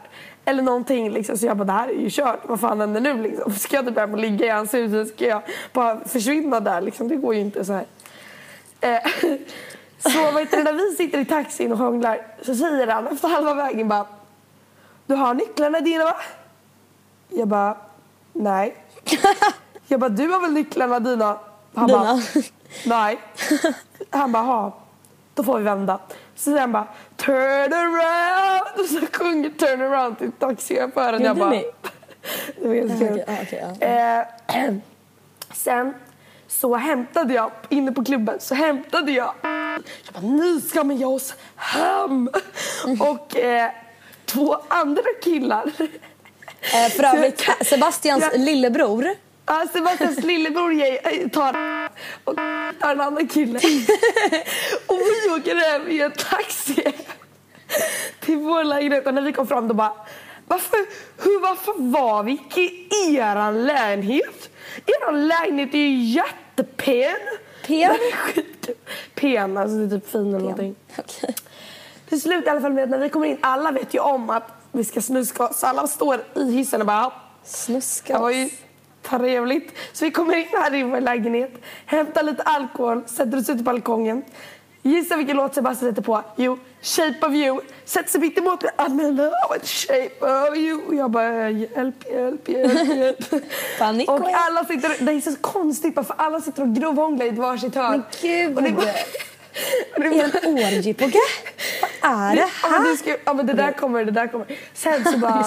eller 0.44 0.62
någonting. 0.62 1.10
Liksom. 1.10 1.38
Så 1.38 1.46
jag 1.46 1.56
bara, 1.56 1.64
det 1.64 1.72
här 1.72 1.88
är 1.88 2.00
ju 2.00 2.10
kört. 2.10 2.40
Vad 2.42 2.60
fan 2.60 2.80
händer 2.80 3.00
nu? 3.00 3.22
Liksom? 3.22 3.52
Ska 3.52 3.76
jag 3.76 3.86
typ 3.86 3.98
hem 3.98 4.12
och 4.12 4.18
ligga 4.18 4.46
i 4.46 4.48
hans 4.48 4.74
hus? 4.74 4.92
Eller 4.92 5.04
ska 5.04 5.26
jag 5.26 5.42
bara 5.72 6.04
försvinna 6.04 6.60
där? 6.60 6.80
Liksom? 6.80 7.08
Det 7.08 7.16
går 7.16 7.34
ju 7.34 7.40
inte 7.40 7.64
så 7.64 7.72
här. 7.72 7.86
Eh, 8.80 9.00
så 10.02 10.30
vet 10.30 10.50
du, 10.50 10.62
när 10.62 10.72
vi 10.72 10.96
sitter 10.96 11.18
i 11.18 11.24
taxin 11.24 11.72
och 11.72 11.78
hånglar 11.78 12.26
så 12.42 12.54
säger 12.54 12.86
han 12.86 13.06
efter 13.06 13.28
halva 13.28 13.54
vägen 13.54 13.88
bara 13.88 14.06
Du 15.06 15.14
har 15.14 15.34
nycklarna 15.34 15.80
dina 15.80 16.04
va? 16.04 16.16
Jag 17.28 17.48
bara 17.48 17.76
nej. 18.32 18.76
Jag 19.86 20.00
bara 20.00 20.10
du 20.10 20.28
har 20.28 20.40
väl 20.40 20.52
nycklarna 20.52 21.00
dina? 21.00 21.38
Han 21.74 21.86
Dina? 21.86 21.98
bara 21.98 22.20
nej. 22.86 23.18
Han 24.10 24.32
bara 24.32 24.42
ha. 24.42 24.72
Då 25.34 25.42
får 25.44 25.58
vi 25.58 25.64
vända. 25.64 25.98
Så 26.34 26.42
säger 26.42 26.60
han 26.60 26.72
bara 26.72 26.86
turn 27.16 27.72
around 27.72 28.80
och 28.80 28.86
så 28.86 29.18
sjunger 29.18 29.50
turn 29.50 29.82
around 29.82 30.18
till 30.18 30.32
taxichauffören. 30.32 31.22
Jag 31.22 31.36
bara 31.36 31.50
det 32.60 32.68
var 32.68 32.74
helt 32.74 32.98
kul. 32.98 33.22
Eh, 33.80 34.74
sen 35.54 35.94
så 36.50 36.76
hämtade 36.76 37.34
jag, 37.34 37.50
inne 37.68 37.92
på 37.92 38.04
klubben, 38.04 38.40
så 38.40 38.54
hämtade 38.54 39.12
jag. 39.12 39.34
Jag 39.42 39.82
bara, 40.14 40.20
nu 40.20 40.60
ska 40.60 40.84
man 40.84 40.96
ge 40.96 41.04
oss 41.04 41.34
hem. 41.56 42.30
Och 43.00 43.36
eh, 43.36 43.70
två 44.26 44.56
andra 44.68 45.02
killar. 45.24 45.70
Eh, 46.60 46.88
för 46.90 47.04
övrigt, 47.16 47.48
Sebastians 47.66 48.24
Ja. 48.32 48.38
lillebror. 48.38 49.14
Ja, 49.46 49.66
Sebastians 49.72 50.18
lillebror 50.24 50.72
ge- 50.72 51.28
tar 51.28 51.56
och 52.24 52.36
tar 52.80 52.90
en 52.90 53.00
annan 53.00 53.28
kille. 53.28 53.58
och 54.86 54.98
vi 54.98 55.30
åker 55.30 55.70
hem 55.72 55.88
i 55.88 56.00
en 56.00 56.12
taxi 56.12 56.92
till 58.20 58.36
vår 58.36 58.64
lägenhet. 58.64 59.06
Och 59.06 59.14
när 59.14 59.22
vi 59.22 59.32
kom 59.32 59.46
fram 59.46 59.68
då 59.68 59.74
bara, 59.74 59.92
varför, 60.46 60.78
hur, 61.22 61.40
varför 61.40 61.74
var 61.76 62.22
vi 62.22 62.32
i 62.32 63.16
eran 63.16 63.66
lägenhet? 63.66 64.49
Eran 64.86 65.28
lägenhet 65.28 65.74
är 65.74 65.78
ju 65.78 66.02
jättepen. 66.02 67.16
Pen? 67.66 67.96
Pen, 69.14 69.56
alltså 69.56 69.76
det 69.76 69.96
är 69.96 70.00
typ 70.00 70.10
fin 70.10 70.28
eller 70.28 70.38
någonting. 70.38 70.74
Okej. 70.98 71.34
Till 72.08 72.20
slut 72.20 72.46
i 72.46 72.48
alla 72.48 72.60
fall 72.60 72.72
med 72.72 72.90
när 72.90 72.98
vi 72.98 73.08
kommer 73.08 73.26
in, 73.26 73.38
alla 73.40 73.70
vet 73.70 73.94
ju 73.94 73.98
om 73.98 74.30
att 74.30 74.48
vi 74.72 74.84
ska 74.84 75.00
snuska 75.00 75.44
oss. 75.44 75.58
Så 75.58 75.66
alla 75.66 75.86
står 75.86 76.20
i 76.34 76.52
hissen 76.52 76.80
och 76.80 76.86
bara 76.86 77.12
Snuska 77.44 78.18
var 78.18 78.30
ju 78.30 78.50
trevligt. 79.02 79.72
Så 79.92 80.04
vi 80.04 80.10
kommer 80.10 80.36
in 80.36 80.46
här 80.52 80.74
i 80.74 80.82
vår 80.82 81.00
lägenhet, 81.00 81.52
hämtar 81.86 82.22
lite 82.22 82.42
alkohol, 82.42 83.02
sätter 83.06 83.38
oss 83.38 83.50
ute 83.50 83.58
på 83.58 83.62
balkongen. 83.62 84.22
Gissa 84.82 85.16
vilken 85.16 85.36
låt 85.36 85.54
Sebastian 85.54 85.90
sätter 85.90 86.02
på? 86.02 86.22
Jo, 86.36 86.58
Shape 86.82 87.26
of 87.26 87.32
you. 87.32 87.60
Sätter 87.84 88.10
sig 88.10 88.20
mitt 88.20 88.38
emot 88.38 88.62
mig. 88.62 88.72
I'm 88.76 89.00
in 89.08 89.16
love 89.16 89.32
with 89.52 89.66
shape 89.66 90.26
of 90.26 90.56
you. 90.56 90.80
Och 90.86 90.94
jag 90.94 91.10
bara 91.10 91.50
hjälp, 91.50 92.04
hjälp, 92.12 92.48
hjälp, 92.48 92.88
hjälp. 92.96 93.42
Panik. 93.78 94.10
och 94.10 94.28
alla 94.32 94.64
sitter, 94.64 95.04
det 95.04 95.12
är 95.12 95.20
så 95.20 95.36
konstigt 95.40 95.94
bara 95.94 96.04
för 96.04 96.14
alla 96.18 96.40
sitter 96.40 96.62
och 96.62 96.74
grovhånglar 96.74 97.26
i 97.26 97.28
ett 97.28 97.38
varsitt 97.38 97.74
hörn. 97.74 97.90
Men 97.90 98.02
gud. 98.22 98.56
Och 98.56 98.62
det, 98.62 98.94
Är 99.96 100.00
det 100.00 100.46
en 100.46 100.52
orgie 100.54 100.94
på 100.94 101.06
G? 101.06 101.12
Vad 102.02 102.10
är 102.12 102.34
det 102.36 102.40
Ja 102.62 102.68
här? 102.68 102.90
det 102.90 102.96
ska, 102.96 103.16
ja 103.24 103.34
men 103.34 103.46
det 103.46 103.52
där 103.52 103.72
kommer, 103.72 104.04
det 104.04 104.10
där 104.10 104.26
kommer. 104.26 104.46
Sen 104.74 105.04
så 105.04 105.18
bara 105.18 105.46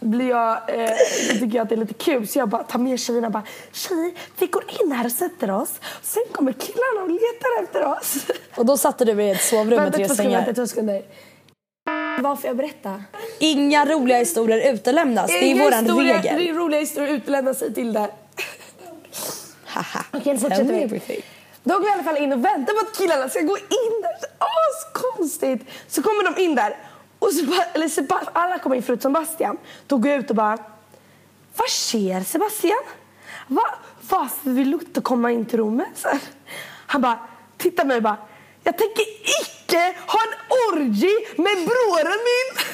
blir 0.00 0.28
jag, 0.28 0.52
eh, 0.52 0.90
tycker 1.32 1.46
jag 1.56 1.62
att 1.62 1.68
det 1.68 1.74
är 1.74 1.76
lite 1.76 1.94
kul 1.94 2.28
så 2.28 2.38
jag 2.38 2.48
bara 2.48 2.62
tar 2.62 2.78
med 2.78 3.00
tjejerna 3.00 3.26
och 3.26 3.32
bara 3.32 3.42
tjejer 3.72 4.12
vi 4.38 4.46
går 4.46 4.64
in 4.82 4.92
här 4.92 5.04
och 5.04 5.12
sätter 5.12 5.50
oss. 5.50 5.72
Sen 6.02 6.22
kommer 6.32 6.52
killarna 6.52 7.02
och 7.02 7.10
letar 7.10 7.62
efter 7.64 7.84
oss. 7.98 8.16
Och 8.56 8.66
då 8.66 8.76
satte 8.76 9.04
du 9.04 9.22
i 9.22 9.30
ett 9.30 9.42
sovrum 9.42 9.82
med 9.82 9.92
tre 9.92 10.08
sängar. 10.08 10.30
vänta 10.30 10.54
två 10.54 10.66
sekunder. 10.66 11.02
Vad 12.20 12.40
får 12.40 12.48
jag 12.48 12.56
berätta? 12.56 13.02
Inga 13.38 13.86
roliga 13.86 14.18
historier 14.18 14.72
utelämnas. 14.74 15.26
Det 15.26 15.38
är 15.38 15.42
Inga 15.42 15.64
våran 15.64 15.84
historia- 15.84 16.16
regel. 16.22 16.48
Är 16.48 16.52
roliga 16.54 16.80
historier 16.80 17.14
utlämna 17.14 17.54
sig 17.54 17.74
till 17.74 17.92
det. 17.92 18.08
Haha. 19.64 20.04
Okej, 20.12 20.38
fortsätter 20.38 20.64
vi. 21.06 21.22
Då 21.64 21.74
går 21.74 21.80
vi 21.80 21.88
i 21.88 21.92
alla 21.92 22.02
fall 22.02 22.16
in 22.16 22.32
och 22.32 22.44
väntar 22.44 22.72
på 22.74 22.80
att 22.88 22.96
killarna 22.96 23.28
ska 23.28 23.40
gå 23.40 23.56
in 23.58 24.02
där. 24.02 24.28
Askonstigt! 24.38 25.70
Så 25.88 26.02
kommer 26.02 26.24
de 26.34 26.42
in 26.42 26.54
där. 26.54 26.76
Och 27.18 27.30
bara, 27.48 27.64
eller 27.72 27.88
Sebast- 27.88 28.28
alla 28.32 28.58
kommer 28.58 28.76
in 28.76 28.82
förutom 28.82 29.14
Sebastian. 29.14 29.56
Då 29.86 29.96
går 29.98 30.10
jag 30.10 30.20
ut 30.20 30.30
och 30.30 30.36
bara... 30.36 30.58
Vad 31.56 31.68
sker 31.68 32.20
Sebastian? 32.24 32.78
Va? 33.46 33.62
Varför 34.00 34.50
vill 34.50 34.70
du 34.70 34.78
inte 34.78 35.00
komma 35.00 35.30
in 35.32 35.46
till 35.46 35.58
rummet? 35.58 35.88
Så 35.94 36.08
här. 36.08 36.18
Han 36.86 37.00
bara, 37.00 37.18
tittar 37.56 37.82
på 37.82 37.86
mig 37.88 37.96
och 37.96 38.02
bara... 38.02 38.16
Jag 38.64 38.78
tänker 38.78 39.02
icke 39.42 39.94
ha 40.06 40.18
en 40.22 40.34
orgie 40.72 41.26
med 41.36 41.54
broren 41.56 42.18
min! 42.24 42.64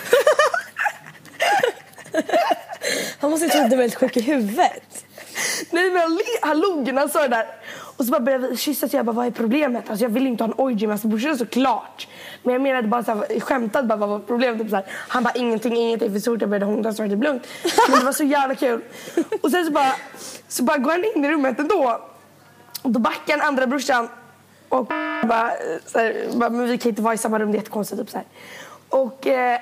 Han 3.20 3.30
måste 3.30 3.46
ju 3.46 3.50
tro 3.52 3.60
att 3.60 3.70
du 3.70 3.76
var 3.76 3.82
helt 3.82 3.94
sjuk 3.94 4.16
i 4.16 4.20
huvudet. 4.20 5.04
Nej 5.70 5.90
men 5.90 6.00
han, 6.02 6.14
le- 6.14 6.38
han 6.42 6.60
log 6.60 6.84
när 6.92 7.00
han 7.00 7.08
sa 7.08 7.22
det 7.22 7.28
där. 7.28 7.46
Och 8.00 8.06
så 8.06 8.12
bara 8.12 8.20
började 8.20 8.48
vi 8.48 8.56
kyssas 8.56 8.92
och 8.92 8.98
jag 8.98 9.06
bara, 9.06 9.12
vad 9.12 9.26
är 9.26 9.30
problemet? 9.30 9.90
Alltså 9.90 10.04
jag 10.04 10.10
vill 10.10 10.26
inte 10.26 10.44
ha 10.44 10.48
en 10.48 10.58
orgy 10.58 10.86
med 10.86 10.88
hans 10.88 11.04
alltså, 11.04 11.08
brorsa 11.08 11.36
såklart. 11.36 12.08
Men 12.42 12.52
jag 12.52 12.62
menade 12.62 12.88
bara 12.88 13.04
såhär, 13.04 13.26
jag 13.30 13.42
skämtade 13.42 13.88
bara, 13.88 13.96
vad 13.96 14.08
var 14.08 14.18
problemet? 14.18 14.60
Typ 14.60 14.70
så 14.70 14.76
här. 14.76 14.84
Han 15.08 15.22
bara, 15.22 15.34
ingenting, 15.34 15.76
ingenting. 15.76 16.12
För 16.12 16.18
så 16.18 16.32
fort 16.32 16.40
jag 16.40 16.50
började 16.50 16.66
hångla 16.66 16.92
så 16.92 17.02
var 17.02 17.08
det 17.08 17.14
typ 17.14 17.24
lugnt. 17.24 17.46
Men 17.88 17.98
det 17.98 18.04
var 18.04 18.12
så 18.12 18.24
jävla 18.24 18.54
kul. 18.54 18.82
Och 19.42 19.50
sen 19.50 19.66
så 19.66 19.72
bara, 19.72 19.92
så 20.48 20.62
bara 20.62 20.78
går 20.78 20.90
han 20.90 21.04
in 21.04 21.24
i 21.24 21.28
rummet 21.28 21.58
ändå. 21.58 22.00
Och 22.82 22.90
då 22.90 23.00
backar 23.00 23.36
den 23.36 23.46
andra 23.46 23.66
brorsan. 23.66 24.08
Och 24.68 24.86
bara, 25.26 25.52
så 25.86 25.98
här, 25.98 26.28
bara, 26.34 26.50
men 26.50 26.68
vi 26.68 26.78
kan 26.78 26.90
inte 26.90 27.02
vara 27.02 27.14
i 27.14 27.18
samma 27.18 27.38
rum, 27.38 27.52
det 27.52 27.56
är 27.56 27.60
jättekonstigt. 27.60 28.00
Typ 28.00 28.10
så 28.10 28.16
här. 28.16 28.26
Och, 28.88 29.26
eh, 29.26 29.60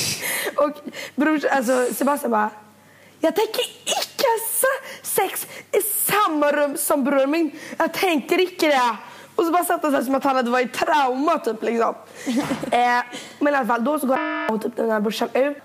och 0.56 0.72
brors, 1.14 1.44
alltså 1.44 1.94
Sebastian 1.94 2.30
bara, 2.30 2.50
jag 3.20 3.36
tänker 3.36 3.64
samma 6.42 6.52
rum 6.52 6.76
som 6.76 7.04
bror 7.04 7.26
min. 7.26 7.50
Jag 7.78 7.92
tänker 7.92 8.40
icke 8.40 8.66
det. 8.66 8.96
Och 9.36 9.44
så 9.44 9.52
bara 9.52 9.64
satt 9.64 9.82
han 9.82 9.92
så 9.92 9.96
här 9.96 10.04
som 10.04 10.14
att 10.14 10.24
han 10.24 10.36
hade 10.36 10.50
varit 10.50 10.74
i 10.74 10.78
trauma 10.78 11.38
typ 11.38 11.62
liksom. 11.62 11.94
eh, 12.70 13.02
men 13.38 13.54
i 13.54 13.56
alla 13.56 13.66
fall, 13.66 13.84
då 13.84 13.98
så 13.98 14.06
går 14.06 14.18
jag 14.18 14.54
och 14.54 14.62
typ 14.62 14.76
den 14.76 14.90
här 14.90 15.00
brorsan 15.00 15.28
ut. 15.28 15.56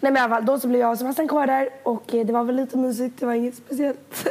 Nej 0.00 0.12
men 0.12 0.16
i 0.16 0.20
alla 0.20 0.34
fall, 0.34 0.46
då 0.46 0.60
så 0.60 0.68
blev 0.68 0.80
jag 0.80 0.90
och 0.90 0.98
Sebastian 0.98 1.28
kvar 1.28 1.46
där 1.46 1.68
och 1.82 2.14
eh, 2.14 2.26
det 2.26 2.32
var 2.32 2.44
väl 2.44 2.56
lite 2.56 2.76
mysigt, 2.76 3.20
det 3.20 3.26
var 3.26 3.34
inget 3.34 3.54
speciellt. 3.56 4.28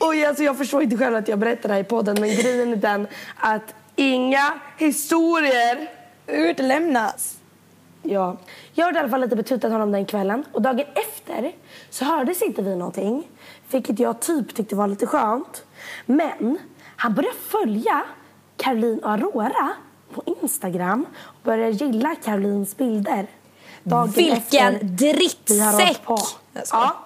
och 0.00 0.14
jag, 0.14 0.28
alltså, 0.28 0.42
jag 0.42 0.58
förstår 0.58 0.82
inte 0.82 0.96
själv 0.96 1.16
att 1.16 1.28
jag 1.28 1.38
berättar 1.38 1.68
det 1.68 1.74
här 1.74 1.80
i 1.80 1.84
podden 1.84 2.16
men 2.20 2.28
grejen 2.30 2.72
är 2.72 2.76
den 2.76 3.06
att 3.36 3.74
inga 3.96 4.52
historier 4.78 5.88
Utelämnas. 6.26 7.38
Ja. 8.02 8.36
Jag 8.72 8.84
hade 8.84 8.98
i 8.98 9.00
alla 9.00 9.08
fall 9.08 9.20
lite 9.20 9.36
betutat 9.36 9.72
honom 9.72 9.92
den 9.92 10.06
kvällen. 10.06 10.44
Och 10.52 10.62
dagen 10.62 10.86
efter 10.94 11.52
så 11.90 12.04
hördes 12.04 12.42
inte 12.42 12.62
vi 12.62 12.76
någonting. 12.76 13.26
Vilket 13.70 13.98
jag 13.98 14.20
typ 14.20 14.54
tyckte 14.54 14.76
var 14.76 14.86
lite 14.86 15.06
skönt. 15.06 15.64
Men 16.06 16.58
han 16.96 17.14
började 17.14 17.36
följa 17.36 18.04
Caroline 18.56 18.98
och 18.98 19.10
Aurora 19.10 19.70
på 20.14 20.22
Instagram. 20.42 21.06
Och 21.22 21.42
började 21.42 21.70
gilla 21.70 22.14
Carolines 22.14 22.76
bilder. 22.76 23.26
Dagen 23.82 24.10
Vilken 24.10 24.78
vi 24.78 24.84
drittsäck! 24.86 26.00
skojar. 26.02 26.64
Ja. 26.70 26.96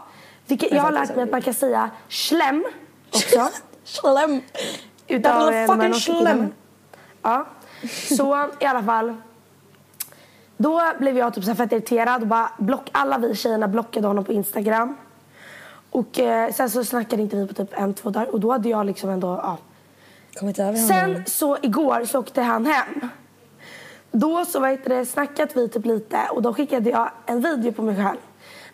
Vilket, 0.47 0.73
jag 0.73 0.83
har 0.83 0.93
lärt 0.93 1.17
mig 1.17 1.23
att 1.23 1.31
man 1.31 1.43
kan 1.43 1.55
säga 1.55 1.91
slem 2.09 2.65
också. 3.09 3.49
Slem. 3.85 4.41
Utav 5.09 5.67
fucking 5.67 5.95
slem. 5.95 6.53
Ja. 7.23 7.47
Så 8.09 8.49
i 8.61 8.65
alla 8.65 8.83
fall. 8.83 9.17
Då 10.57 10.83
blev 10.99 11.19
jag 11.19 11.35
typ 11.35 11.45
så 11.45 11.55
fett 11.55 11.73
irriterad 11.73 12.23
och 12.23 12.29
bara 12.29 12.53
block, 12.59 12.89
alla 12.93 13.19
vi 13.19 13.37
tjejerna 13.37 13.69
blockade 13.69 14.07
honom 14.07 14.25
på 14.25 14.33
Instagram. 14.33 14.97
Och 15.93 16.19
eh, 16.19 16.53
sen 16.53 16.71
så 16.71 16.85
snackade 16.85 17.23
inte 17.23 17.37
vi 17.37 17.47
på 17.47 17.55
typ 17.55 17.79
en, 17.79 17.95
två 17.95 18.11
dagar 18.11 18.27
och 18.27 18.41
då 18.41 18.53
hade 18.53 18.69
jag 18.69 18.87
liksom 18.87 19.11
ändå, 19.11 19.27
ja. 19.27 19.59
Kommit 20.35 20.59
över 20.59 20.73
honom. 20.73 20.89
Sen 20.89 21.25
så 21.27 21.59
igår 21.63 22.05
så 22.05 22.19
åkte 22.19 22.43
han 22.43 22.67
hem. 22.67 23.09
Då 24.13 24.45
så 24.45 24.61
vad 24.61 24.79
det, 24.85 25.07
snackat 25.07 25.57
vi 25.57 25.69
typ 25.69 25.85
lite 25.85 26.19
och 26.31 26.43
då 26.43 26.55
skickade 26.55 26.91
jag 26.91 27.11
en 27.27 27.41
video 27.41 27.73
på 27.73 27.83
mig 27.83 27.97
själv. 27.97 28.19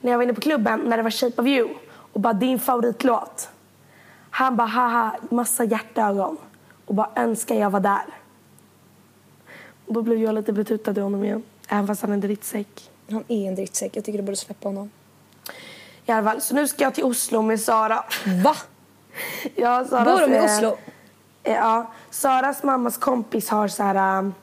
När 0.00 0.11
jag 0.11 0.18
var 0.18 0.24
inne 0.24 0.35
på 0.35 0.40
klubben 0.40 0.81
när 0.81 0.96
det 0.96 1.02
var 1.02 1.11
Shape 1.11 1.42
of 1.42 1.48
you 1.48 1.68
och 2.12 2.20
bara 2.20 2.33
din 2.33 2.59
favoritlåt. 2.59 3.48
Han 4.31 4.57
bara 4.57 4.68
haha, 4.68 5.16
massa 5.31 5.64
hjärtögon 5.64 6.37
och 6.85 6.94
bara 6.94 7.11
önskar 7.16 7.54
jag 7.54 7.70
var 7.70 7.81
där. 7.81 8.04
Och 9.87 9.94
då 9.94 10.02
blev 10.02 10.18
jag 10.18 10.35
lite 10.35 10.52
betutad 10.52 10.92
i 10.96 11.00
honom 11.00 11.24
igen. 11.24 11.42
Även 11.68 11.87
fast 11.87 12.02
han 12.02 12.11
är 12.11 12.14
en 12.14 12.20
drittsäck. 12.20 12.90
Han 13.11 13.24
är 13.28 13.48
en 13.48 13.54
drittsäck. 13.54 13.96
Jag 13.96 14.04
tycker 14.04 14.18
du 14.18 14.24
borde 14.24 14.37
släppa 14.37 14.68
honom. 14.68 14.90
I 16.09 16.12
alla 16.12 16.31
fall, 16.31 16.40
så 16.40 16.55
nu 16.55 16.68
ska 16.68 16.85
jag 16.85 16.94
till 16.94 17.05
Oslo 17.05 17.42
med 17.42 17.61
Sara. 17.61 18.05
Va? 18.44 18.57
Ja, 19.55 19.85
Saras, 19.85 20.21
Bor 20.21 20.27
de 20.29 20.35
i 20.35 20.37
eh, 20.38 20.44
Oslo? 20.44 20.77
eh, 21.42 21.53
Ja, 21.55 21.90
Saras 22.11 22.62
mammas 22.62 22.97
kompis 22.99 23.49
har 23.49 23.68
så 23.68 23.83
här 23.83 24.18
um, 24.18 24.35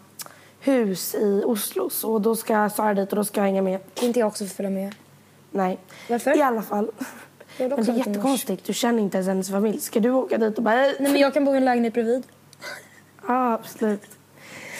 hus 0.59 1.15
i 1.15 1.41
Oslo. 1.45 1.89
Så 1.89 2.19
då 2.19 2.35
ska 2.35 2.69
Sara 2.69 2.93
dit 2.93 3.09
och 3.09 3.15
då 3.15 3.23
ska 3.23 3.39
jag 3.39 3.45
hänga 3.45 3.61
med. 3.61 3.79
Kan 3.93 4.07
inte 4.07 4.19
jag 4.19 4.27
också 4.27 4.45
få 4.45 4.55
följa 4.55 4.71
med? 4.71 4.95
Nej. 5.51 5.77
Varför? 6.09 6.37
I 6.37 6.41
alla 6.41 6.61
fall. 6.61 6.91
Jag 7.57 7.63
vill 7.69 7.73
också 7.73 7.75
Men 7.75 7.85
det 7.85 7.91
är 7.91 7.95
lite 7.97 8.09
jättekonstigt. 8.09 8.65
Du 8.65 8.73
känner 8.73 8.99
inte 9.03 9.17
ens 9.17 9.27
hennes 9.27 9.49
familj. 9.51 9.79
Ska 9.81 9.99
du 9.99 10.11
åka 10.11 10.37
dit 10.37 10.57
och 10.57 10.63
bara 10.63 10.75
hej? 10.75 10.95
Nej 10.99 11.11
men 11.11 11.21
jag 11.21 11.33
kan 11.33 11.45
bo 11.45 11.53
i 11.53 11.57
en 11.57 11.65
lägenhet 11.65 11.93
bredvid. 11.93 12.23
Ja, 13.27 13.53
absolut. 13.53 14.03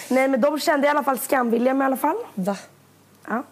Nej, 0.09 0.27
men 0.27 0.41
de 0.41 0.59
kände 0.59 0.87
i 0.87 0.89
alla 0.89 1.03
fall 1.03 1.17
Skam-William 1.17 1.81
i 1.81 1.85
alla 1.85 1.97
fall. 1.97 2.15
Va? 2.33 2.57
Ja. 3.27 3.43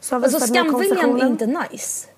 Så 0.00 0.14
har 0.14 0.20
vi 0.20 0.24
Alltså 0.24 0.40
fått 0.40 0.50
med 0.50 0.66
är 0.66 0.70
konversationen. 0.70 1.26
inte 1.28 1.46
nice. 1.46 2.08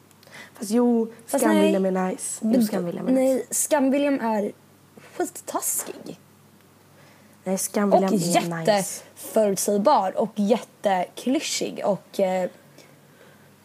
Fast 0.61 0.70
jo, 0.70 1.09
Fast 1.27 1.44
Skam-William 1.44 1.83
nej. 1.83 2.03
är 2.05 2.11
nice. 2.11 2.40
Jo, 2.44 2.61
Skam-William 2.61 3.09
är 3.09 3.12
nice. 3.12 3.35
Nej, 3.35 3.46
Skam-William 3.51 4.20
är 4.20 4.53
skittaskig. 5.16 6.20
Nej, 7.44 7.55
Och 7.55 7.61
Skam-William 7.61 8.53
är 8.53 8.77
nice. 8.77 9.03
och 10.20 10.31
jätteklyschig 10.35 11.81
och 11.85 12.20
eh, 12.20 12.51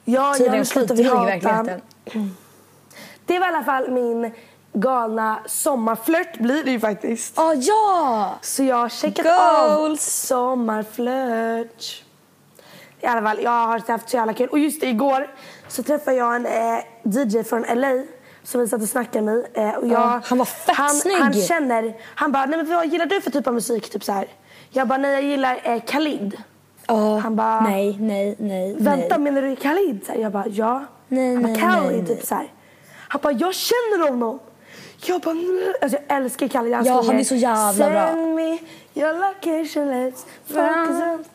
Ja, 0.05 0.34
tydligen 0.38 0.58
nu 0.60 0.65
slutar 0.65 0.95
vi 0.95 1.03
skitdryg 1.03 1.43
i 1.43 1.45
hata. 1.47 1.63
verkligheten. 1.63 1.81
Det 3.25 3.39
var 3.39 3.45
i 3.47 3.49
alla 3.49 3.63
fall 3.63 3.91
min 3.91 4.31
galna 4.73 5.39
sommarflört 5.47 6.38
blir 6.39 6.63
det 6.63 6.71
ju 6.71 6.79
faktiskt. 6.79 7.39
Ah, 7.39 7.53
ja! 7.53 8.34
Så 8.41 8.63
jag 8.63 8.75
har 8.75 8.89
checkat 8.89 9.25
av 9.25 9.79
Goals! 9.79 10.01
sommarflört. 10.05 12.03
I 13.01 13.05
alla 13.05 13.21
fall, 13.21 13.43
jag 13.43 13.51
har 13.51 13.79
haft 13.91 14.10
så 14.10 14.17
jävla 14.17 14.34
kul. 14.34 14.49
Och 14.49 14.60
just 14.60 14.81
det, 14.81 14.88
igår 14.88 15.36
så 15.67 15.84
träffade 15.84 16.17
jag 16.17 16.36
en 16.36 16.45
eh, 16.45 16.80
DJ 17.04 17.43
från 17.43 17.62
LA 17.62 18.04
som 18.43 18.62
vi 18.62 18.67
satt 18.67 18.82
och 18.82 18.89
snackade 18.89 19.25
med. 19.25 19.45
Eh, 19.54 19.69
och 19.75 19.88
jag, 19.88 19.91
Ja, 19.91 20.21
han 20.25 20.38
var 20.38 20.45
fett 20.45 20.75
han, 20.75 20.89
snygg. 20.95 21.17
Han 21.17 21.34
känner, 21.34 21.95
han 22.15 22.32
bara, 22.32 22.45
nej 22.45 22.58
men 22.63 22.75
vad 22.75 22.88
gillar 22.88 23.06
du 23.06 23.21
för 23.21 23.32
typ 23.32 23.47
av 23.47 23.54
musik? 23.54 23.89
Typ 23.89 24.04
så 24.04 24.12
här. 24.12 24.28
Jag 24.69 24.88
bara, 24.88 24.97
nej 24.97 25.12
jag 25.13 25.23
gillar 25.23 25.60
eh, 25.63 25.82
Khalid. 25.82 26.38
Ja, 26.88 27.17
Han 27.17 27.36
bara, 27.36 27.60
nej, 27.62 27.97
nej, 27.99 28.36
nej, 28.39 28.75
vänta 28.80 29.17
nej. 29.17 29.19
menar 29.32 29.41
du 29.49 29.56
Khalid? 29.56 30.06
Så 30.06 30.12
här, 30.12 30.19
jag 30.19 30.32
bara, 30.32 30.47
ja. 30.47 30.86
Nej, 31.08 31.34
han 31.34 31.43
bara, 31.43 31.51
nej, 31.51 31.62
Khalid, 31.62 32.04
nej, 32.08 32.17
typ 32.17 32.25
så 32.25 32.36
här. 32.36 32.47
Han 33.08 33.21
bara, 33.23 33.34
jag 33.34 33.54
känner 33.56 34.10
honom. 34.10 34.39
Jag 35.08 35.21
bara, 35.21 35.34
"Nej." 35.34 35.73
alltså 35.82 35.97
jag 36.08 36.17
älskar 36.17 36.47
Khalid. 36.47 36.73
Ja, 36.73 36.78
sjunger, 36.84 37.04
han 37.04 37.19
är 37.19 37.23
så 37.23 37.36
jävla 37.36 37.89
bra. 37.89 38.08
Send 38.08 38.36
me 38.36 38.58
your 38.93 39.13
location, 39.13 39.89
let's 39.91 40.25
focus 40.47 41.01
on... 41.01 41.25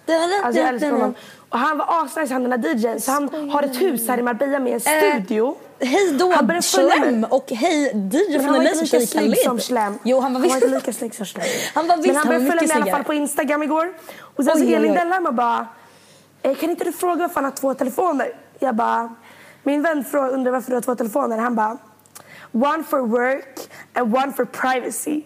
Alltså 0.44 0.60
jag 0.60 0.68
älskar 0.68 0.90
honom. 0.90 1.14
Och 1.50 1.58
han 1.58 1.78
var 1.78 2.04
asnice 2.04 2.32
han 2.34 2.42
den 2.50 2.60
där 2.60 2.68
DJn. 2.74 3.00
Så 3.00 3.10
han 3.12 3.50
har 3.50 3.62
ett 3.62 3.80
hus 3.80 4.08
här 4.08 4.18
i 4.18 4.22
Marbella 4.22 4.58
med 4.58 4.72
en 4.74 4.80
studio. 4.80 5.56
Hej 5.80 6.12
då 6.18 6.32
Han 6.32 6.46
mig. 6.46 7.24
och 7.30 7.50
hej 7.50 7.84
DJ 7.94 8.38
från 8.38 8.44
han 8.44 8.54
var 8.54 8.62
inte 8.62 8.74
som 8.74 8.82
lika 8.84 8.96
tjej 8.98 9.06
snygg 9.06 9.22
Khalid. 9.24 9.38
som 9.38 9.60
Slem. 9.60 9.98
Jo, 10.02 10.20
han 10.20 10.32
var 10.34 10.44
inte 10.44 10.66
lika 10.66 10.92
snygg 10.92 11.14
som 11.14 11.26
Slem. 11.26 11.44
Han 11.74 11.86
var 11.88 11.96
visst, 11.96 12.06
Men 12.06 12.16
han 12.16 12.26
han 12.26 12.34
var 12.34 12.38
började 12.40 12.58
följa 12.58 12.74
mig 12.74 12.78
i 12.78 12.82
alla 12.82 12.96
fall 12.96 13.04
på 13.04 13.14
Instagram 13.14 13.62
igår. 13.62 13.92
Och 14.36 14.44
sen 14.44 14.54
så 14.56 14.60
Oj, 14.64 14.66
oj, 14.68 14.74
Elin 14.74 14.94
och 15.26 15.34
bara, 15.34 15.66
eh, 16.42 16.54
kan 16.56 16.70
inte 16.70 16.84
du 16.84 16.92
fråga 16.92 17.16
varför 17.16 17.34
han 17.34 17.44
har 17.44 17.50
två 17.50 17.74
telefoner? 17.74 18.32
Jag 18.58 18.74
bara, 18.74 19.14
min 19.62 19.82
vän 19.82 20.04
frå- 20.04 20.28
undrar 20.30 20.52
varför 20.52 20.70
du 20.70 20.76
har 20.76 20.82
två 20.82 20.94
telefoner. 20.94 21.38
Han 21.38 21.54
bara, 21.54 21.78
one 22.52 22.84
for 22.84 22.98
work 23.00 23.70
and 23.94 24.16
one 24.16 24.32
for 24.32 24.44
privacy. 24.44 25.22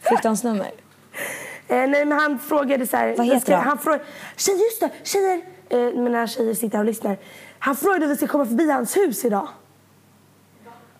Fick 0.00 0.22
du 0.22 0.28
hans 0.28 0.44
nummer? 0.44 0.70
Eh, 1.68 1.88
nej 1.88 2.04
men 2.04 2.12
han 2.12 2.38
frågade 2.38 2.86
så 2.86 2.96
här. 2.96 3.16
Vad 3.16 3.26
heter 3.26 3.40
ska, 3.40 3.56
han? 3.56 3.66
han? 3.68 3.78
frågade, 3.78 4.04
tjejer 4.36 4.58
just 4.58 4.80
det, 4.80 4.90
tjejer. 5.02 5.42
Eh, 5.68 6.00
mina 6.00 6.26
tjejer 6.26 6.54
sitter 6.54 6.76
här 6.76 6.78
och 6.78 6.84
lyssnar. 6.84 7.16
Han 7.58 7.76
frågade 7.76 8.04
om 8.04 8.10
vi 8.10 8.16
ska 8.16 8.26
komma 8.26 8.46
förbi 8.46 8.70
hans 8.70 8.96
hus 8.96 9.24
idag. 9.24 9.48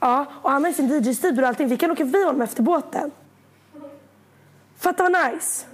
Ja, 0.00 0.26
och 0.42 0.50
han 0.50 0.64
har 0.64 0.70
ju 0.70 0.74
sin 0.74 0.88
DJ-studio 0.88 1.42
och 1.42 1.48
allting. 1.48 1.68
Vi 1.68 1.76
kan 1.76 1.90
åka 1.90 2.04
förbi 2.04 2.24
honom 2.24 2.42
efter 2.42 2.62
båten. 2.62 3.10
Fatta 4.78 5.02
vad 5.02 5.12
nice. 5.12 5.66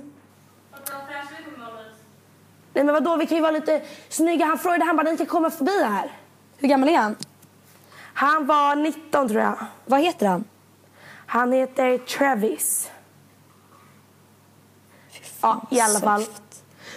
Nej 2.75 2.85
men 2.85 2.95
vadå, 2.95 3.17
vi 3.17 3.27
kan 3.27 3.37
ju 3.37 3.43
vara 3.43 3.53
lite 3.53 3.83
snygga. 4.09 4.47
Han 4.47 4.59
frågade, 4.59 4.85
han 4.85 4.97
bara, 4.97 5.11
ni 5.11 5.17
kan 5.17 5.27
komma 5.27 5.51
förbi 5.51 5.83
här. 5.85 6.13
Hur 6.59 6.69
gammal 6.69 6.89
är 6.89 6.99
han? 6.99 7.17
Han 8.15 8.47
var 8.47 8.77
19 8.77 9.29
tror 9.29 9.41
jag. 9.41 9.57
Vad 9.85 10.01
heter 10.01 10.27
han? 10.27 10.45
Han 11.27 11.53
heter 11.53 11.99
Travis. 11.99 12.91
Ja, 15.45 15.61
i 15.71 15.81
alla 15.81 16.01
fall. 16.01 16.25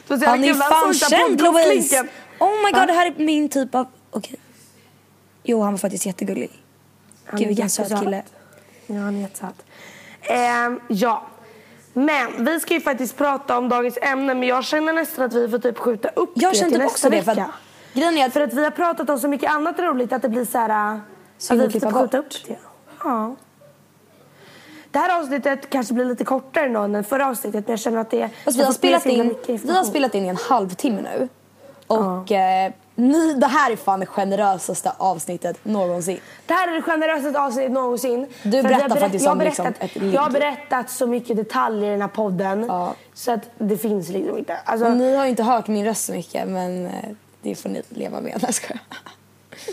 Så 0.07 0.25
Han 0.25 0.43
är 0.43 0.53
fan 0.53 0.87
på 0.87 0.93
känd 0.93 1.41
Louise! 1.41 2.07
Oh 2.39 2.49
my 2.65 2.71
Va? 2.71 2.79
god, 2.79 2.87
det 2.87 2.93
här 2.93 3.05
är 3.05 3.13
min 3.23 3.49
typ 3.49 3.75
av... 3.75 3.87
Okej. 4.11 4.35
Jo, 5.43 5.61
han 5.61 5.73
var 5.73 5.77
faktiskt 5.77 6.05
jättegullig. 6.05 6.49
Han 7.25 7.39
Gud 7.39 7.47
vilken 7.47 7.69
söt 7.69 7.99
kille. 7.99 8.23
Ja, 8.87 8.95
han 8.95 9.15
är 9.15 9.21
jättesöt. 9.21 9.65
Ehm, 10.21 10.79
ja. 10.87 11.27
Men 11.93 12.45
vi 12.45 12.59
ska 12.59 12.73
ju 12.73 12.81
faktiskt 12.81 13.17
prata 13.17 13.57
om 13.57 13.69
dagens 13.69 13.97
ämne 14.01 14.33
men 14.33 14.47
jag 14.47 14.63
känner 14.63 14.93
nästan 14.93 15.25
att 15.25 15.33
vi 15.33 15.49
får 15.49 15.57
typ 15.59 15.77
skjuta 15.77 16.09
upp 16.09 16.31
Jag 16.35 16.53
det 16.53 16.59
till 16.59 16.69
typ 16.69 16.77
nästa 16.79 17.09
det, 17.09 17.23
för 17.23 17.31
vecka. 17.35 17.43
att- 17.45 17.93
Grejen 17.93 18.17
är 18.17 18.25
att 18.27 18.33
För 18.33 18.41
att 18.41 18.53
vi 18.53 18.63
har 18.63 18.71
pratat 18.71 19.09
om 19.09 19.19
så 19.19 19.27
mycket 19.27 19.51
annat 19.51 19.79
roligt 19.79 20.13
att 20.13 20.21
det 20.21 20.29
blir 20.29 20.45
så 20.45 20.57
här... 20.57 21.01
Synd 21.37 21.61
att 21.61 21.67
vi 21.75 21.79
får 21.79 21.79
klippa 21.79 21.87
typ 21.87 22.11
skjuta 22.11 22.17
bort. 22.21 22.35
upp 22.35 22.47
det. 22.47 22.57
Ja. 23.03 23.35
Det 24.91 24.99
här 24.99 25.19
avsnittet 25.19 25.69
kanske 25.69 25.93
blir 25.93 26.05
lite 26.05 26.23
kortare 26.23 26.65
än 26.65 26.91
den 26.91 27.03
förra 27.03 27.27
avsnittet 27.27 27.67
men 27.67 27.73
jag 27.73 27.79
känner 27.79 27.97
att 27.97 28.09
det... 28.09 28.29
Fast 28.45 28.59
vi 28.59 28.63
har, 28.63 28.71
spelat 28.71 29.05
in, 29.05 29.35
vi 29.47 29.71
har 29.71 29.83
spelat 29.83 30.15
in 30.15 30.25
i 30.25 30.27
en 30.27 30.37
halvtimme 30.37 31.01
nu. 31.01 31.27
Och 31.87 32.31
eh, 32.31 32.71
ni, 32.95 33.33
det 33.33 33.47
här 33.47 33.71
är 33.71 33.75
fan 33.75 33.99
det 33.99 34.05
generösaste 34.05 34.91
avsnittet 34.97 35.65
någonsin. 35.65 36.19
Det 36.45 36.53
här 36.53 36.67
är 36.67 36.75
det 36.75 36.81
generösaste 36.81 37.39
avsnittet 37.39 37.71
någonsin. 37.71 38.27
Du 38.43 38.51
För 38.51 38.57
att 38.57 38.63
berättar 38.63 38.95
faktiskt 38.95 39.27
om 39.27 39.37
har 39.37 39.45
liksom 39.45 39.73
ett 39.79 39.95
ligg. 39.95 40.13
Jag 40.13 40.21
har 40.21 40.29
berättat 40.29 40.89
så 40.89 41.07
mycket 41.07 41.37
detaljer 41.37 41.87
i 41.87 41.91
den 41.91 42.01
här 42.01 42.07
podden. 42.07 42.65
Ja. 42.67 42.93
Så 43.13 43.31
att 43.31 43.49
det 43.57 43.77
finns 43.77 44.09
liksom 44.09 44.37
inte. 44.37 44.57
Alltså, 44.65 44.89
ni 44.89 45.15
har 45.15 45.23
ju 45.23 45.29
inte 45.29 45.43
hört 45.43 45.67
min 45.67 45.85
röst 45.85 46.05
så 46.05 46.11
mycket 46.11 46.47
men 46.47 46.85
eh, 46.85 46.91
det 47.41 47.55
får 47.55 47.69
ni 47.69 47.81
leva 47.89 48.21
med. 48.21 48.33
Jag. 48.41 48.79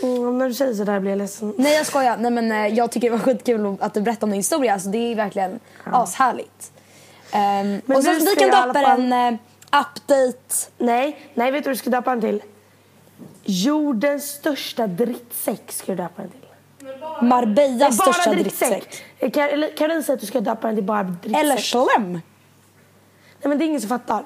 Mm, 0.03 0.37
när 0.37 0.47
du 0.47 0.53
säger 0.53 0.73
sådär 0.73 0.99
blir 0.99 1.11
jag 1.11 1.17
ledsen. 1.17 1.53
Nej 1.57 1.73
jag 1.75 1.85
skojar. 1.85 2.17
Nej, 2.17 2.31
men, 2.31 2.51
eh, 2.51 2.67
jag 2.67 2.91
tycker 2.91 3.09
det 3.09 3.17
var 3.17 3.23
skitkul 3.23 3.77
att 3.79 3.93
du 3.93 4.01
berättade 4.01 4.23
om 4.25 4.29
din 4.29 4.39
historia. 4.39 4.73
Alltså, 4.73 4.89
det 4.89 4.97
är 4.97 5.15
verkligen 5.15 5.59
ashärligt. 5.83 6.71
Um, 7.33 7.39
Men 7.85 7.97
och 7.97 8.03
så 8.03 8.11
nu 8.11 8.19
vi 8.19 8.35
kan 8.35 8.49
döpa 8.49 8.73
fall- 8.81 9.01
en 9.01 9.13
eh, 9.33 9.39
update. 9.65 10.55
Nej, 10.77 11.19
nej 11.33 11.51
vet 11.51 11.63
du 11.63 11.67
vad 11.69 11.73
du 11.75 11.79
ska 11.79 11.89
döpa 11.89 12.09
den 12.11 12.21
till? 12.21 12.41
Jordens 13.43 14.23
största 14.29 14.87
drittsäck 14.87 15.71
ska 15.71 15.91
du 15.91 15.95
döpa 15.95 16.21
den 16.21 16.31
till. 16.31 16.39
Marbellas 17.21 17.95
största 17.95 18.31
drittsäck. 18.31 19.03
Eh, 19.19 19.31
Kar- 19.31 19.49
eller 19.49 19.77
Caroline 19.77 20.03
säger 20.03 20.17
att 20.17 20.21
du 20.21 20.27
ska 20.27 20.41
döpa 20.41 20.67
den 20.67 20.75
till 20.75 20.85
bara 20.85 21.03
drittsäck. 21.03 21.43
Eller 21.43 21.57
slem. 21.57 22.11
Nej 22.11 22.21
men 23.49 23.57
det 23.57 23.63
är 23.63 23.67
ingen 23.67 23.81
som 23.81 23.89
fattar. 23.89 24.25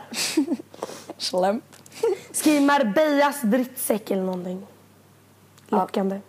Slem. 1.18 1.62
Skriv 2.32 2.62
Marbellas 2.62 3.42
drittsäck 3.42 4.12
eller 4.12 4.24
någonting. 4.24 4.68
Lockande. 5.70 6.20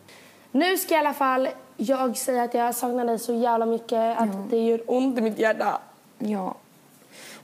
Nu 0.52 0.78
ska 0.78 0.94
i 0.94 0.98
alla 0.98 1.14
fall 1.14 1.48
jag 1.76 2.16
säga 2.16 2.42
att 2.42 2.54
jag 2.54 2.74
saknar 2.74 3.04
dig 3.04 3.18
så 3.18 3.34
jävla 3.34 3.66
mycket 3.66 4.18
att 4.18 4.50
det 4.50 4.56
gör 4.56 4.80
ont 4.86 5.18
i 5.18 5.20
mitt 5.20 5.38
hjärta. 5.38 5.78
Ja. 6.18 6.54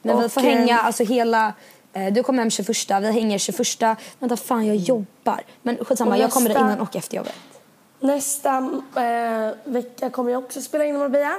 Men 0.03 0.19
vi 0.21 0.27
Och, 0.27 0.33
får 0.33 0.41
eh, 0.45 0.47
hänga 0.47 0.79
alltså 0.79 1.05
hela... 1.05 1.53
Eh, 1.93 2.13
du 2.13 2.23
kommer 2.23 2.39
hem 2.43 2.51
21, 2.51 2.69
vi 2.91 3.11
hänger 3.13 3.39
21. 3.39 3.99
Vänta 4.19 4.37
fan 4.37 4.67
jag 4.67 4.77
jobbar. 4.77 5.41
Men 5.63 5.85
skitsamma, 5.85 6.11
Och 6.15 6.21
jag 6.21 6.31
kommer 6.31 6.49
nästa- 6.49 6.61
innan 6.61 6.81
och 6.81 6.97
efter 6.97 7.17
jobbet. 7.17 7.35
Nästa 8.01 8.57
eh, 8.97 9.55
vecka 9.65 10.11
kommer 10.11 10.33
jag 10.33 10.45
också 10.45 10.61
spela 10.63 10.85
in 10.85 10.95
i 10.95 10.99
Marbella. 10.99 11.37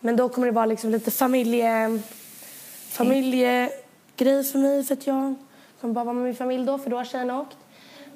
Men 0.00 0.16
då 0.16 0.28
kommer 0.28 0.46
det 0.46 0.52
vara 0.52 0.66
liksom 0.66 0.90
lite 0.90 1.10
familje... 1.10 2.00
Familjegrej 2.88 4.44
för 4.44 4.58
mig 4.58 4.84
för 4.84 4.94
att 4.94 5.06
jag 5.06 5.34
kommer 5.80 5.94
bara 5.94 6.04
vara 6.04 6.14
med 6.14 6.24
min 6.24 6.34
familj 6.34 6.64
då 6.66 6.78
för 6.78 6.90
då 6.90 6.96
har 6.96 7.04
tjejerna 7.04 7.40
åkt. 7.40 7.56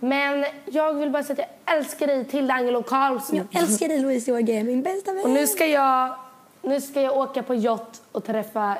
Men 0.00 0.44
jag 0.64 0.94
vill 0.94 1.10
bara 1.10 1.22
säga 1.22 1.42
att 1.42 1.50
jag 1.66 1.76
älskar 1.76 2.06
dig 2.06 2.24
Tilda 2.24 2.54
Angelo 2.54 2.82
Karlsson. 2.82 3.36
Jag 3.36 3.62
älskar 3.62 3.88
dig 3.88 3.98
Louise 3.98 4.30
Jorge, 4.30 4.64
min 4.64 4.82
bästa 4.82 5.12
vän. 5.12 5.24
Och 5.24 5.30
nu 5.30 5.46
ska 5.46 5.66
jag, 5.66 6.16
nu 6.62 6.80
ska 6.80 7.02
jag 7.02 7.16
åka 7.16 7.42
på 7.42 7.54
yacht 7.54 8.02
och 8.12 8.24
träffa 8.24 8.78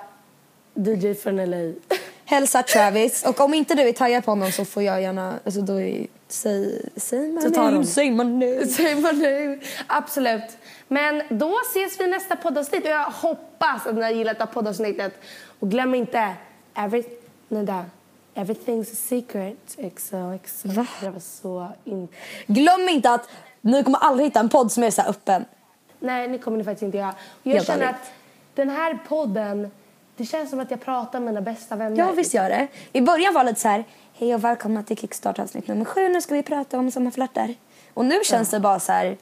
DJ 0.75 1.15
från 1.15 1.51
LA. 1.51 1.73
Hälsa 2.25 2.63
Travis. 2.63 3.25
Och 3.27 3.41
om 3.41 3.55
inte 3.55 3.75
du 3.75 3.83
är 3.83 3.93
taggad 3.93 4.25
på 4.25 4.31
honom 4.31 4.53
så 4.53 4.65
får 4.65 4.83
jag 4.83 5.03
gärna... 5.03 5.35
Alltså 5.45 5.61
då 5.61 5.81
är, 5.81 6.07
säg, 6.29 6.89
säg 6.97 7.33
my 7.33 7.41
Så 7.41 7.49
name, 7.49 7.85
säg 7.85 8.11
my 8.11 8.25
name. 8.25 8.67
Säg 8.77 8.95
vad 8.95 9.17
nu. 9.17 9.61
Absolut. 9.87 10.57
Men 10.89 11.23
då 11.29 11.55
ses 11.73 12.01
vi 12.01 12.05
i 12.05 12.07
nästa 12.07 12.37
poddavsnitt 12.37 12.85
och 12.85 12.91
jag 12.91 13.05
hoppas 13.05 13.87
att 13.87 13.95
ni 13.95 14.03
har 14.03 14.11
gillat 14.11 14.39
det 14.39 14.45
här 14.45 14.53
poddavsnittet. 14.53 15.21
Och 15.61 15.71
glöm 15.71 15.95
inte, 15.95 16.35
every, 16.75 17.05
Nida, 17.49 17.85
everything's 18.37 18.93
a 18.93 18.97
secret. 18.97 19.77
XOXO. 19.97 20.69
Va? 20.69 20.87
Det 21.01 21.11
var 21.11 21.21
så 21.21 21.69
in... 21.85 22.09
Glöm 22.47 22.89
inte 22.89 23.11
att 23.11 23.29
ni 23.61 23.85
kommer 23.85 23.99
aldrig 23.99 24.27
hitta 24.27 24.41
en 24.41 24.49
podd 24.49 24.73
som 24.73 24.83
är 24.83 24.91
så 24.91 25.03
öppen. 25.03 25.45
Nej, 26.01 26.29
det 26.29 26.39
kommer 26.39 26.59
ni 26.59 26.65
faktiskt 26.65 26.83
inte 26.83 26.99
göra. 26.99 27.15
Jag 27.43 27.53
Helt 27.53 27.67
känner 27.67 27.87
att 27.87 28.13
den 28.55 28.71
här 28.71 28.99
podden, 29.09 29.71
det 30.17 30.25
känns 30.25 30.51
som 30.51 30.61
att 30.61 30.71
jag 30.71 30.81
pratar 30.81 31.21
med 31.21 31.27
mina 31.27 31.41
bästa 31.41 31.77
vänner. 31.77 31.99
Ja, 31.99 32.11
visst 32.13 32.35
gör 32.35 32.49
det. 32.49 32.67
I 32.93 33.01
början 33.01 33.35
var 33.35 33.45
det 33.45 33.51
lite 33.51 33.61
så 33.61 33.69
här, 33.69 33.85
hej 34.15 34.35
och 34.35 34.45
välkomna 34.45 34.83
till 34.83 34.97
Kickstart 34.97 35.39
avsnitt 35.39 35.69
nummer 35.69 35.85
sju. 35.85 36.09
Nu 36.09 36.21
ska 36.21 36.35
vi 36.35 36.43
prata 36.43 36.79
om 36.79 36.91
sommarflörtar. 36.91 37.55
Och 37.95 38.05
nu 38.05 38.21
känns 38.25 38.51
det 38.51 38.61
bara 38.61 38.81
så 38.81 38.93
här... 38.93 39.05
Det 39.05 39.17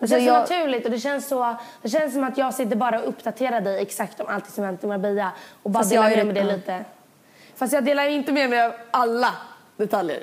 Alltså, 0.00 0.16
känns 0.16 0.26
jag- 0.26 0.48
så 0.48 0.54
naturligt 0.54 0.84
och 0.84 0.90
det 0.90 0.98
känns, 1.00 1.28
så, 1.28 1.56
det 1.82 1.88
känns 1.88 2.12
som 2.14 2.24
att 2.24 2.38
jag 2.38 2.54
sitter 2.54 2.76
bara 2.76 3.00
och 3.02 3.08
uppdaterar 3.08 3.60
dig 3.60 3.82
exakt 3.82 4.20
om 4.20 4.26
allt 4.28 4.50
som 4.50 4.64
hänt 4.64 4.84
i 4.84 4.86
Marbella 4.86 5.32
och 5.62 5.70
bara 5.70 5.78
Fast 5.78 5.90
delar 5.90 6.10
med 6.16 6.26
mig 6.26 6.34
det- 6.34 6.44
lite. 6.56 6.84
Fast 7.56 7.72
jag 7.72 7.84
delar 7.84 8.08
inte 8.08 8.32
med 8.32 8.50
mig 8.50 8.62
av 8.62 8.72
alla 8.90 9.34
detaljer. 9.76 10.22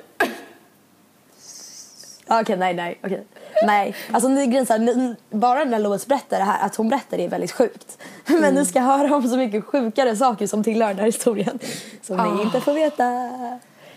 Ja, 2.26 2.40
Okej, 2.40 2.56
nej, 2.56 2.74
nej. 2.74 2.98
okej. 3.04 3.24
Nej, 3.66 3.94
alltså 4.12 4.28
ni 4.28 4.66
så 4.66 4.78
ni, 4.78 5.16
bara 5.30 5.64
när 5.64 5.78
Louise 5.78 6.08
berättar 6.08 6.38
det 6.38 6.44
här, 6.44 6.66
att 6.66 6.76
hon 6.76 6.88
berättar 6.88 7.16
det 7.16 7.24
är 7.24 7.28
väldigt 7.28 7.52
sjukt. 7.52 7.98
Men 8.26 8.36
Mm. 8.38 8.54
ni 8.54 8.64
ska 8.66 8.80
höra 8.80 9.16
om 9.16 9.28
så 9.28 9.36
mycket 9.36 9.64
sjukare 9.64 10.16
saker 10.16 10.46
som 10.46 10.64
tillhör 10.64 10.88
den 10.88 10.98
här 10.98 11.06
historien. 11.06 11.58
Som 12.02 12.36
ni 12.36 12.42
inte 12.42 12.60
får 12.60 12.74
veta. 12.74 13.04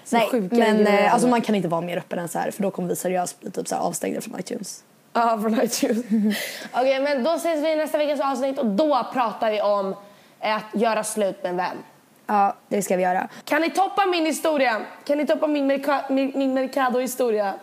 Nej, 0.10 0.28
sjuka 0.32 0.56
men 0.56 0.88
eh, 0.88 1.14
alltså, 1.14 1.28
man 1.28 1.42
kan 1.42 1.56
inte 1.56 1.68
vara 1.68 1.82
mer 1.82 1.98
öppen 1.98 2.20
än 2.20 2.28
så 2.28 2.40
här 2.40 2.52
för 2.52 2.64
då 2.64 2.72
kommer 2.72 2.90
vi 2.90 2.96
seriöst 2.96 3.42
bli 3.42 3.52
typ 3.52 3.68
så 3.68 3.76
här 3.76 3.82
avstängda 3.82 4.22
från 4.22 4.40
iTunes. 4.40 4.84
Ja, 5.14 5.40
från 5.42 5.62
iTunes. 5.62 6.06
Okej, 6.74 7.00
men 7.00 7.24
då 7.24 7.32
ses 7.34 7.64
vi 7.64 7.72
i 7.72 7.76
nästa 7.76 7.98
veckas 7.98 8.20
avsnitt 8.20 8.60
och 8.60 8.66
då 8.66 9.08
pratar 9.14 9.52
vi 9.52 9.62
om 9.62 9.96
att 10.40 10.64
göra 10.82 11.04
slut 11.04 11.44
med 11.44 11.50
en 11.50 11.58
vän. 11.58 11.78
Ja, 12.28 12.56
det 12.68 12.82
ska 12.82 12.96
vi 12.96 13.04
göra. 13.04 13.28
Kan 13.46 13.62
ni 13.62 13.70
toppa 13.70 14.06
min 14.06 14.26
historia? 14.26 14.82
Kan 15.06 15.18
ni 15.18 15.28
toppa 15.28 15.48
min, 15.48 15.72
Merca- 15.72 16.04
min, 16.10 16.32
min 16.36 16.54
Mercado-historia? 16.54 17.54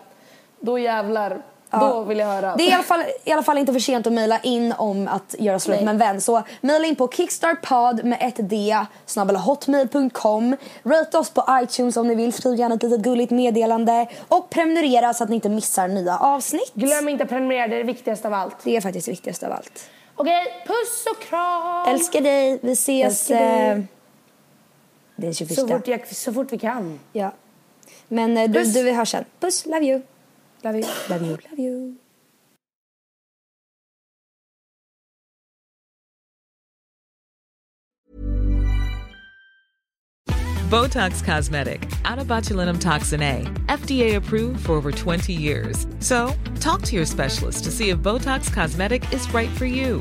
Då 0.61 0.79
jävlar. 0.79 1.43
Då 1.81 2.03
vill 2.03 2.19
jag 2.19 2.27
höra. 2.27 2.57
Det 2.57 2.63
är 2.63 2.71
i 2.71 2.73
alla, 2.73 2.83
fall, 2.83 3.05
i 3.25 3.33
alla 3.33 3.43
fall 3.43 3.59
inte 3.59 3.73
för 3.73 3.81
sent 3.81 4.07
att 4.07 4.13
mejla 4.13 4.39
in 4.39 4.75
om 4.79 5.09
att 5.09 5.35
göra 5.39 5.59
slut 5.59 5.77
Nej. 5.77 5.85
med 5.85 5.93
en 5.93 5.99
vän. 5.99 6.21
Så 6.21 6.43
mejla 6.61 6.87
in 6.87 6.97
på 6.97 7.09
kickstartpod 7.09 8.05
med 8.05 8.19
ett 8.21 8.35
d 8.51 8.77
hotmail.com. 9.45 10.57
Rate 10.83 11.19
oss 11.19 11.31
på 11.31 11.45
iTunes 11.51 11.97
om 11.97 12.09
ni 12.09 12.15
vill. 12.15 12.33
Skriv 12.33 12.55
gärna 12.55 12.75
ett 12.75 12.83
litet 12.83 13.01
gulligt 13.01 13.31
meddelande. 13.31 14.07
Och 14.29 14.51
prenumerera 14.51 15.15
så 15.15 15.25
att 15.25 15.31
ni 15.31 15.35
inte 15.35 15.49
missar 15.49 15.89
nya 15.89 16.19
avsnitt. 16.19 16.75
Glöm 16.75 17.09
inte 17.09 17.25
att 17.25 17.31
prenumerera, 17.31 17.69
det 17.69 17.75
är 17.75 17.79
det 17.79 17.85
viktigaste 17.85 18.29
av 18.29 18.35
allt. 18.35 18.57
Det 18.65 18.77
är 18.77 18.81
faktiskt 18.81 19.07
det 19.07 19.13
viktigaste 19.13 19.47
av 19.47 19.53
allt. 19.53 19.91
Okej, 20.17 20.65
puss 20.67 21.07
och 21.11 21.23
kram! 21.23 21.87
Älskar 21.95 22.21
dig. 22.21 22.59
Vi 22.63 22.73
ses. 22.73 23.31
Älskar 23.31 23.75
dig. 23.75 23.87
Den 25.27 25.35
21. 25.35 25.59
Så 25.59 25.69
fort, 25.69 25.89
jag, 25.89 26.07
så 26.09 26.33
fort 26.33 26.53
vi 26.53 26.59
kan. 26.59 26.99
Ja. 27.13 27.33
Men 28.09 28.37
eh, 28.37 28.51
du, 28.51 28.59
Puss. 28.59 28.75
du, 28.75 28.83
vi 28.83 28.93
hörs 28.93 29.11
sen. 29.11 29.25
Puss, 29.41 29.67
love 29.67 29.85
you. 29.85 30.03
Love 30.63 30.79
you. 30.79 30.89
Love 31.09 31.27
you, 31.27 31.37
love 31.51 31.63
you. 31.63 31.95
Botox 40.73 41.23
Cosmetic, 41.23 41.87
out 42.07 42.19
of 42.19 42.27
botulinum 42.27 42.81
toxin 42.81 43.21
A, 43.21 43.43
FDA 43.67 44.15
approved 44.15 44.65
for 44.65 44.73
over 44.73 44.91
20 44.91 45.31
years. 45.35 45.87
So, 45.99 46.35
talk 46.61 46.81
to 46.83 46.97
your 46.97 47.05
specialist 47.05 47.65
to 47.65 47.71
see 47.71 47.91
if 47.91 47.99
Botox 47.99 48.51
Cosmetic 48.51 49.13
is 49.13 49.31
right 49.35 49.51
for 49.51 49.67
you. 49.67 50.01